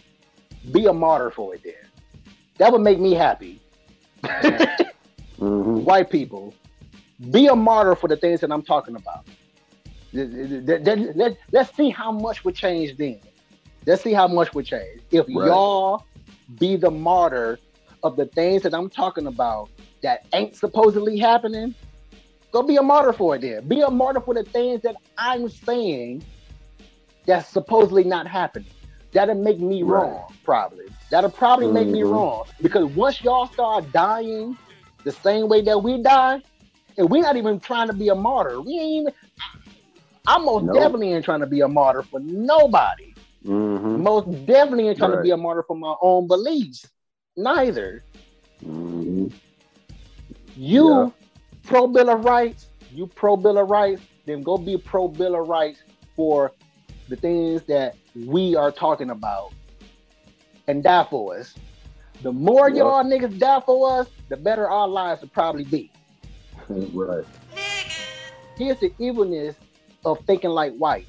be 0.71 0.85
a 0.85 0.93
martyr 0.93 1.31
for 1.31 1.55
it 1.55 1.63
then. 1.63 1.73
That 2.57 2.71
would 2.71 2.81
make 2.81 2.99
me 2.99 3.13
happy. 3.13 3.61
Mm-hmm. 5.39 5.83
White 5.83 6.09
people, 6.09 6.51
be 7.29 7.45
a 7.45 7.55
martyr 7.55 7.95
for 7.95 8.07
the 8.07 8.17
things 8.17 8.41
that 8.41 8.51
I'm 8.51 8.63
talking 8.63 8.95
about. 8.95 9.27
Let, 10.13 11.37
us 11.55 11.71
see 11.75 11.89
how 11.89 12.11
much 12.11 12.43
would 12.43 12.55
change 12.55 12.97
then. 12.97 13.19
Let's 13.85 14.01
see 14.01 14.13
how 14.13 14.27
much 14.27 14.53
would 14.55 14.65
change. 14.65 15.01
If 15.11 15.27
Right. 15.27 15.47
y'all 15.47 16.05
be 16.57 16.75
the 16.75 16.89
martyr 16.89 17.59
of 18.03 18.15
the 18.15 18.25
things 18.25 18.63
that 18.63 18.73
I'm 18.73 18.89
talking 18.89 19.27
about 19.27 19.69
that 20.01 20.25
ain't 20.33 20.55
supposedly 20.55 21.19
happening, 21.19 21.75
go 22.51 22.63
be 22.63 22.77
a 22.77 22.83
martyr 22.83 23.13
for 23.13 23.35
it 23.35 23.41
then. 23.41 23.67
Be 23.67 23.81
a 23.81 23.89
martyr 23.89 24.21
for 24.21 24.33
the 24.33 24.43
things 24.43 24.81
that 24.83 24.95
I'm 25.17 25.49
saying 25.49 26.23
that's 27.25 27.49
supposedly 27.49 28.03
not 28.03 28.27
happening. 28.27 28.69
That'll 29.11 29.35
make 29.35 29.59
me 29.59 29.83
Right. 29.83 30.09
wrong, 30.09 30.33
probably. 30.43 30.85
That'll 31.09 31.29
probably 31.31 31.67
make 31.67 31.87
me 31.87 32.01
Mhm. 32.01 32.11
wrong. 32.11 32.45
Because 32.61 32.85
once 32.95 33.23
y'all 33.23 33.47
start 33.47 33.91
dying 33.91 34.57
the 35.03 35.11
same 35.11 35.47
way 35.47 35.61
that 35.61 35.81
we 35.81 36.01
die, 36.01 36.41
and 36.97 37.09
we're 37.09 37.21
not 37.21 37.37
even 37.37 37.59
trying 37.59 37.87
to 37.87 37.93
be 37.93 38.09
a 38.09 38.15
martyr. 38.15 38.61
We 38.61 38.79
ain't 38.79 39.01
even 39.01 39.13
I 40.29 40.39
most 40.39 40.65
Nope. 40.65 40.75
definitely 40.75 41.13
ain't 41.13 41.23
trying 41.23 41.39
to 41.39 41.47
be 41.47 41.61
a 41.61 41.67
martyr 41.69 42.03
for 42.03 42.19
nobody. 42.19 43.13
Mm-hmm. 43.45 44.03
Most 44.03 44.45
definitely 44.45 44.89
ain't 44.89 44.97
trying 44.97 45.11
to 45.11 45.21
be 45.21 45.31
a 45.31 45.37
martyr 45.37 45.63
for 45.63 45.75
my 45.77 45.95
own 46.01 46.27
beliefs. 46.27 46.85
Neither. 47.37 48.03
Mm-hmm. 48.65 49.27
You 50.57 50.89
Yeah. 50.89 51.09
Pro 51.67 51.85
Bill 51.87 52.09
of 52.09 52.25
Rights, 52.25 52.67
you 52.91 53.07
pro 53.07 53.37
Bill 53.37 53.57
of 53.57 53.69
Rights, 53.69 54.01
then 54.25 54.41
go 54.41 54.57
be 54.57 54.77
pro 54.77 55.07
Bill 55.07 55.39
of 55.39 55.47
Rights 55.47 55.83
for 56.15 56.51
the 57.09 57.15
things 57.15 57.61
that 57.63 57.95
we 58.15 58.55
are 58.55 58.71
talking 58.71 59.09
about 59.11 59.53
and 60.67 60.83
die 60.83 61.05
for 61.09 61.37
us. 61.37 61.53
The 62.23 62.31
more 62.31 62.69
Yeah. 62.69 62.77
y'all 62.83 63.03
niggas 63.03 63.37
die 63.37 63.61
for 63.61 63.99
us, 63.99 64.07
the 64.29 64.37
better 64.37 64.69
our 64.69 64.87
lives 64.87 65.21
will 65.21 65.29
probably 65.29 65.63
be. 65.65 65.91
right. 66.69 67.23
Here's 68.57 68.79
the 68.79 68.91
evilness 68.97 69.55
of 70.03 70.19
thinking 70.25 70.49
like 70.49 70.75
white. 70.77 71.05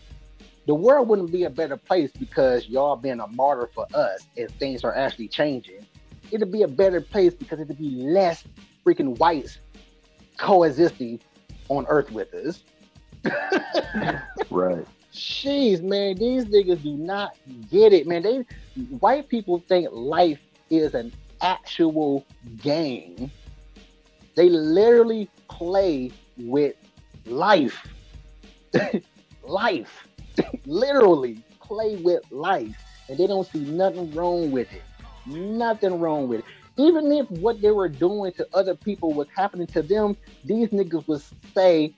The 0.66 0.74
world 0.74 1.09
wouldn't 1.09 1.32
be 1.32 1.44
a 1.44 1.50
better 1.50 1.78
place 1.78 2.11
because 2.18 2.68
y'all 2.68 2.94
being 2.96 3.20
a 3.20 3.26
martyr 3.28 3.70
for 3.74 3.86
us 3.94 4.26
and 4.36 4.50
things 4.59 4.84
are 4.84 4.94
actually 4.94 5.28
changing. 5.28 5.86
It'd 6.30 6.52
be 6.52 6.62
a 6.62 6.68
better 6.68 7.00
place 7.00 7.32
because 7.32 7.59
it'd 7.61 7.78
be 7.78 7.90
less 7.90 8.44
freaking 8.84 9.18
whites 9.18 9.59
coexisting 10.39 11.20
on 11.68 11.86
earth 11.89 12.11
with 12.11 12.32
us. 12.34 12.64
Right. 14.51 14.86
Jeez, 15.12 15.82
man, 15.82 16.16
these 16.16 16.47
niggas 16.47 16.82
do 16.82 16.93
not 16.93 17.36
get 17.70 17.93
it, 17.93 18.07
man. 18.07 18.22
They 18.22 18.45
white 19.01 19.28
people 19.28 19.59
think 19.68 19.89
life 19.91 20.39
is 20.70 20.95
an 20.95 21.12
actual 21.41 22.24
game. 22.62 23.30
They 24.36 24.49
literally 24.49 25.28
play 25.49 26.12
with 26.36 26.76
life. 27.26 27.86
life. 29.43 30.07
literally 30.66 31.43
play 31.61 31.97
with 31.97 32.22
life. 32.30 32.76
And 33.09 33.18
they 33.18 33.26
don't 33.26 33.47
see 33.47 33.61
nothing 33.61 34.12
wrong 34.12 34.51
with 34.51 34.72
it. 34.72 34.82
Nothing 35.26 35.99
wrong 35.99 36.28
with 36.28 36.41
it. 36.41 36.45
Even 36.79 37.11
if 37.11 37.29
what 37.33 37.61
they 37.61 37.72
were 37.72 37.89
doing 37.89 38.33
to 38.35 38.47
other 38.55 38.74
people 38.74 39.12
was 39.12 39.26
happening 39.37 39.66
to 39.68 39.83
them, 39.83 40.16
these 40.45 40.68
niggas 40.68 41.07
would 41.09 41.22
say, 41.53 41.93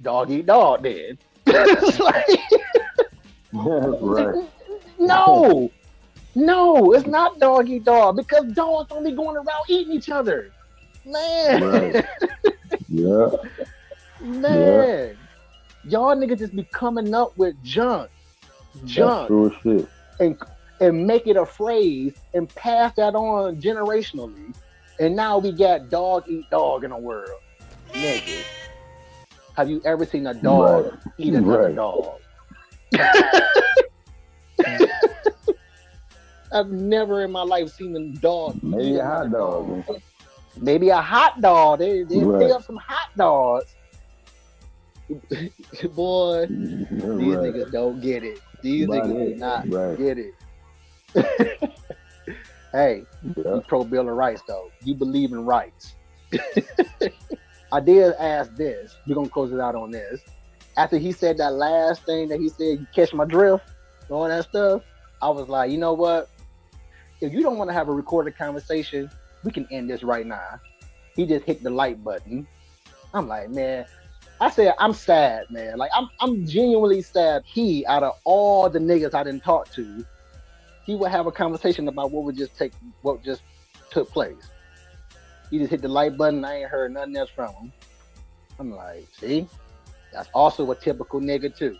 dog 0.00 0.30
eat 0.30 0.46
dog 0.46 0.82
then. 0.82 1.18
Like, 1.98 2.26
right. 3.52 4.48
no, 4.98 5.70
no, 6.34 6.92
it's 6.92 7.06
not 7.06 7.38
dog 7.38 7.68
eat 7.68 7.84
dog 7.84 8.16
because 8.16 8.44
dogs 8.52 8.88
don't 8.88 9.14
going 9.14 9.36
around 9.36 9.64
eating 9.68 9.92
each 9.92 10.08
other. 10.08 10.50
Man, 11.04 11.62
Right. 11.62 12.06
Yeah. 12.88 13.30
man, 14.20 15.18
y'all 15.84 16.16
niggas 16.16 16.38
just 16.38 16.56
be 16.56 16.62
coming 16.64 17.12
up 17.14 17.36
with 17.36 17.62
junk, 17.62 18.10
That's 18.74 18.92
junk, 18.92 19.26
true 19.26 19.54
shit. 19.62 19.88
and 20.20 20.38
and 20.82 21.06
make 21.06 21.26
it 21.28 21.36
a 21.36 21.46
phrase 21.46 22.12
and 22.34 22.52
pass 22.56 22.92
that 22.96 23.14
on 23.14 23.60
generationally. 23.60 24.52
And 24.98 25.14
now 25.16 25.38
we 25.38 25.52
got 25.52 25.88
dog 25.90 26.24
eat 26.28 26.50
dog 26.50 26.84
in 26.84 26.90
the 26.90 26.98
world. 26.98 27.40
Niggas, 27.96 28.46
have 29.56 29.70
you 29.70 29.80
ever 29.84 30.04
seen 30.04 30.26
a 30.26 30.34
dog 30.34 30.86
Right. 30.86 30.92
eat 31.18 31.34
another 31.34 31.68
Right. 31.68 31.74
dog? 31.74 32.18
I've 36.52 36.68
never 36.68 37.22
in 37.22 37.30
my 37.32 37.42
life 37.42 37.70
seen 37.70 37.96
a 37.96 38.00
dog. 38.20 38.56
eat 38.80 38.96
Maybe 38.96 38.96
a 38.96 39.04
hot 39.04 39.26
another 39.26 39.28
dog. 39.30 39.84
Maybe 40.60 40.88
a 40.90 41.00
hot 41.00 41.40
dog. 41.40 41.78
They 41.78 42.02
they 42.04 42.24
Right. 42.24 42.50
up 42.50 42.62
some 42.64 42.76
hot 42.76 43.08
dogs. 43.16 43.76
Boy, 45.94 46.48
these 47.16 47.38
niggas 47.38 47.70
don't 47.72 48.00
get 48.00 48.24
it. 48.24 48.40
These 48.62 48.88
Right. 48.88 49.02
niggas 49.04 49.18
do 49.18 49.34
not 49.36 49.68
get 49.96 50.18
it. 50.18 50.34
hey, 52.72 53.04
Yeah. 53.36 53.54
you 53.54 53.64
pro 53.66 53.84
Bill 53.84 54.08
of 54.08 54.14
Rights 54.14 54.42
though. 54.46 54.70
You 54.84 54.94
believe 54.94 55.32
in 55.32 55.44
rights. 55.44 55.94
I 57.72 57.80
did 57.80 58.14
ask 58.18 58.54
this. 58.54 58.96
We're 59.06 59.14
gonna 59.14 59.28
close 59.28 59.52
it 59.52 59.60
out 59.60 59.74
on 59.74 59.90
this. 59.90 60.20
After 60.76 60.98
he 60.98 61.12
said 61.12 61.38
that 61.38 61.52
last 61.54 62.04
thing 62.04 62.28
that 62.28 62.40
he 62.40 62.48
said, 62.48 62.80
you 62.80 62.86
catch 62.94 63.12
my 63.12 63.24
drift, 63.24 63.64
all 64.08 64.28
that 64.28 64.44
stuff. 64.44 64.82
I 65.20 65.28
was 65.28 65.48
like, 65.48 65.70
you 65.70 65.78
know 65.78 65.92
what? 65.92 66.28
If 67.20 67.32
you 67.32 67.42
don't 67.42 67.56
want 67.56 67.70
to 67.70 67.74
have 67.74 67.88
a 67.88 67.92
recorded 67.92 68.36
conversation, 68.36 69.10
we 69.44 69.52
can 69.52 69.66
end 69.70 69.88
this 69.90 70.02
right 70.02 70.26
now. 70.26 70.60
He 71.14 71.26
just 71.26 71.44
hit 71.44 71.62
the 71.62 71.70
like 71.70 72.02
button. 72.02 72.46
I'm 73.14 73.28
like, 73.28 73.50
man. 73.50 73.84
I 74.40 74.50
said, 74.50 74.74
I'm 74.78 74.92
sad, 74.92 75.44
man. 75.50 75.78
Like, 75.78 75.90
I'm, 75.94 76.08
I'm 76.20 76.44
genuinely 76.46 77.00
sad. 77.02 77.42
He, 77.46 77.86
out 77.86 78.02
of 78.02 78.14
all 78.24 78.68
the 78.68 78.80
niggas 78.80 79.14
I 79.14 79.22
didn't 79.22 79.44
talk 79.44 79.70
to, 79.74 80.04
he 80.86 80.94
would 80.94 81.10
have 81.10 81.26
a 81.26 81.32
conversation 81.32 81.88
about 81.88 82.10
what 82.10 82.24
would 82.24 82.36
just 82.36 82.56
take, 82.56 82.72
what 83.02 83.22
just 83.22 83.42
took 83.90 84.10
place. 84.12 84.50
He 85.50 85.58
just 85.58 85.70
hit 85.70 85.82
the 85.82 85.88
like 85.88 86.16
button. 86.16 86.44
I 86.44 86.60
ain't 86.60 86.70
heard 86.70 86.92
nothing 86.92 87.16
else 87.16 87.30
from 87.34 87.54
him. 87.54 87.72
I'm 88.58 88.70
like, 88.70 89.06
see, 89.18 89.46
that's 90.12 90.28
also 90.34 90.70
a 90.70 90.76
typical 90.76 91.20
nigga 91.20 91.54
too. 91.54 91.76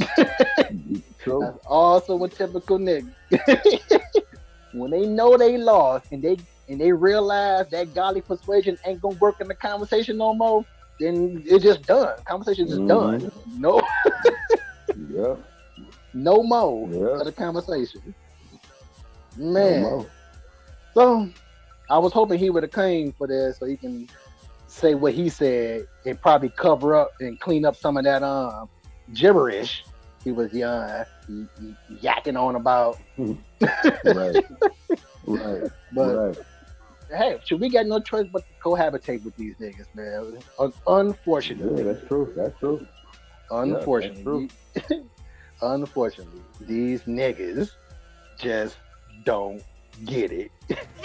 True. 1.18 1.40
That's 1.40 1.58
also 1.66 2.22
a 2.24 2.28
typical 2.28 2.78
nigga. 2.78 3.10
when 4.72 4.90
they 4.90 5.06
know 5.06 5.36
they 5.36 5.58
lost 5.58 6.06
and 6.12 6.22
they 6.22 6.36
and 6.68 6.80
they 6.80 6.92
realize 6.92 7.66
that 7.70 7.92
godly 7.94 8.20
persuasion 8.22 8.78
ain't 8.86 9.00
gonna 9.00 9.16
work 9.16 9.36
in 9.40 9.48
the 9.48 9.54
conversation 9.56 10.16
no 10.18 10.34
more, 10.34 10.64
then 10.98 11.42
it's 11.44 11.64
just 11.64 11.82
done. 11.86 12.14
Conversation 12.26 12.68
is 12.68 12.78
Mhm. 12.78 12.86
done. 12.86 13.30
No, 13.58 13.80
Yeah. 15.10 15.36
no 16.14 16.42
more 16.42 16.88
Yeah. 16.92 17.18
for 17.18 17.24
the 17.24 17.32
conversation. 17.32 18.14
Man, 19.40 20.04
so 20.94 21.28
I 21.88 21.98
was 21.98 22.12
hoping 22.12 22.38
he 22.38 22.50
would 22.50 22.62
have 22.62 22.72
came 22.72 23.12
for 23.12 23.26
this 23.26 23.58
so 23.58 23.64
he 23.66 23.76
can 23.76 24.06
say 24.66 24.94
what 24.94 25.14
he 25.14 25.28
said 25.30 25.86
and 26.04 26.20
probably 26.20 26.50
cover 26.50 26.94
up 26.94 27.10
and 27.20 27.40
clean 27.40 27.64
up 27.64 27.74
some 27.74 27.96
of 27.96 28.04
that 28.04 28.22
um 28.22 28.68
gibberish 29.14 29.82
he 30.22 30.30
was 30.30 30.52
young 30.52 31.04
y- 31.28 31.46
y- 31.60 31.76
yakking 32.02 32.38
on 32.40 32.56
about. 32.56 32.98
Right. 34.04 34.36
Right. 35.24 35.62
But 35.92 36.16
right. 36.16 36.38
hey, 37.10 37.38
should 37.44 37.60
we 37.60 37.68
got 37.70 37.86
no 37.86 38.00
choice 38.00 38.26
but 38.30 38.42
to 38.42 38.54
cohabitate 38.62 39.22
with 39.24 39.36
these 39.36 39.56
niggas, 39.56 39.86
man? 39.94 40.38
Un- 40.58 40.72
Unfortunately, 40.86 41.84
Yeah, 41.84 41.92
that's 41.92 42.06
true. 42.06 42.32
That's 42.36 42.58
true. 42.58 42.86
unfortunately, 43.50 44.50
unfortunately, 45.62 46.40
these 46.60 47.02
niggas 47.02 47.70
just 48.38 48.76
don't 49.24 49.62
get 50.04 50.32
it. 50.32 50.50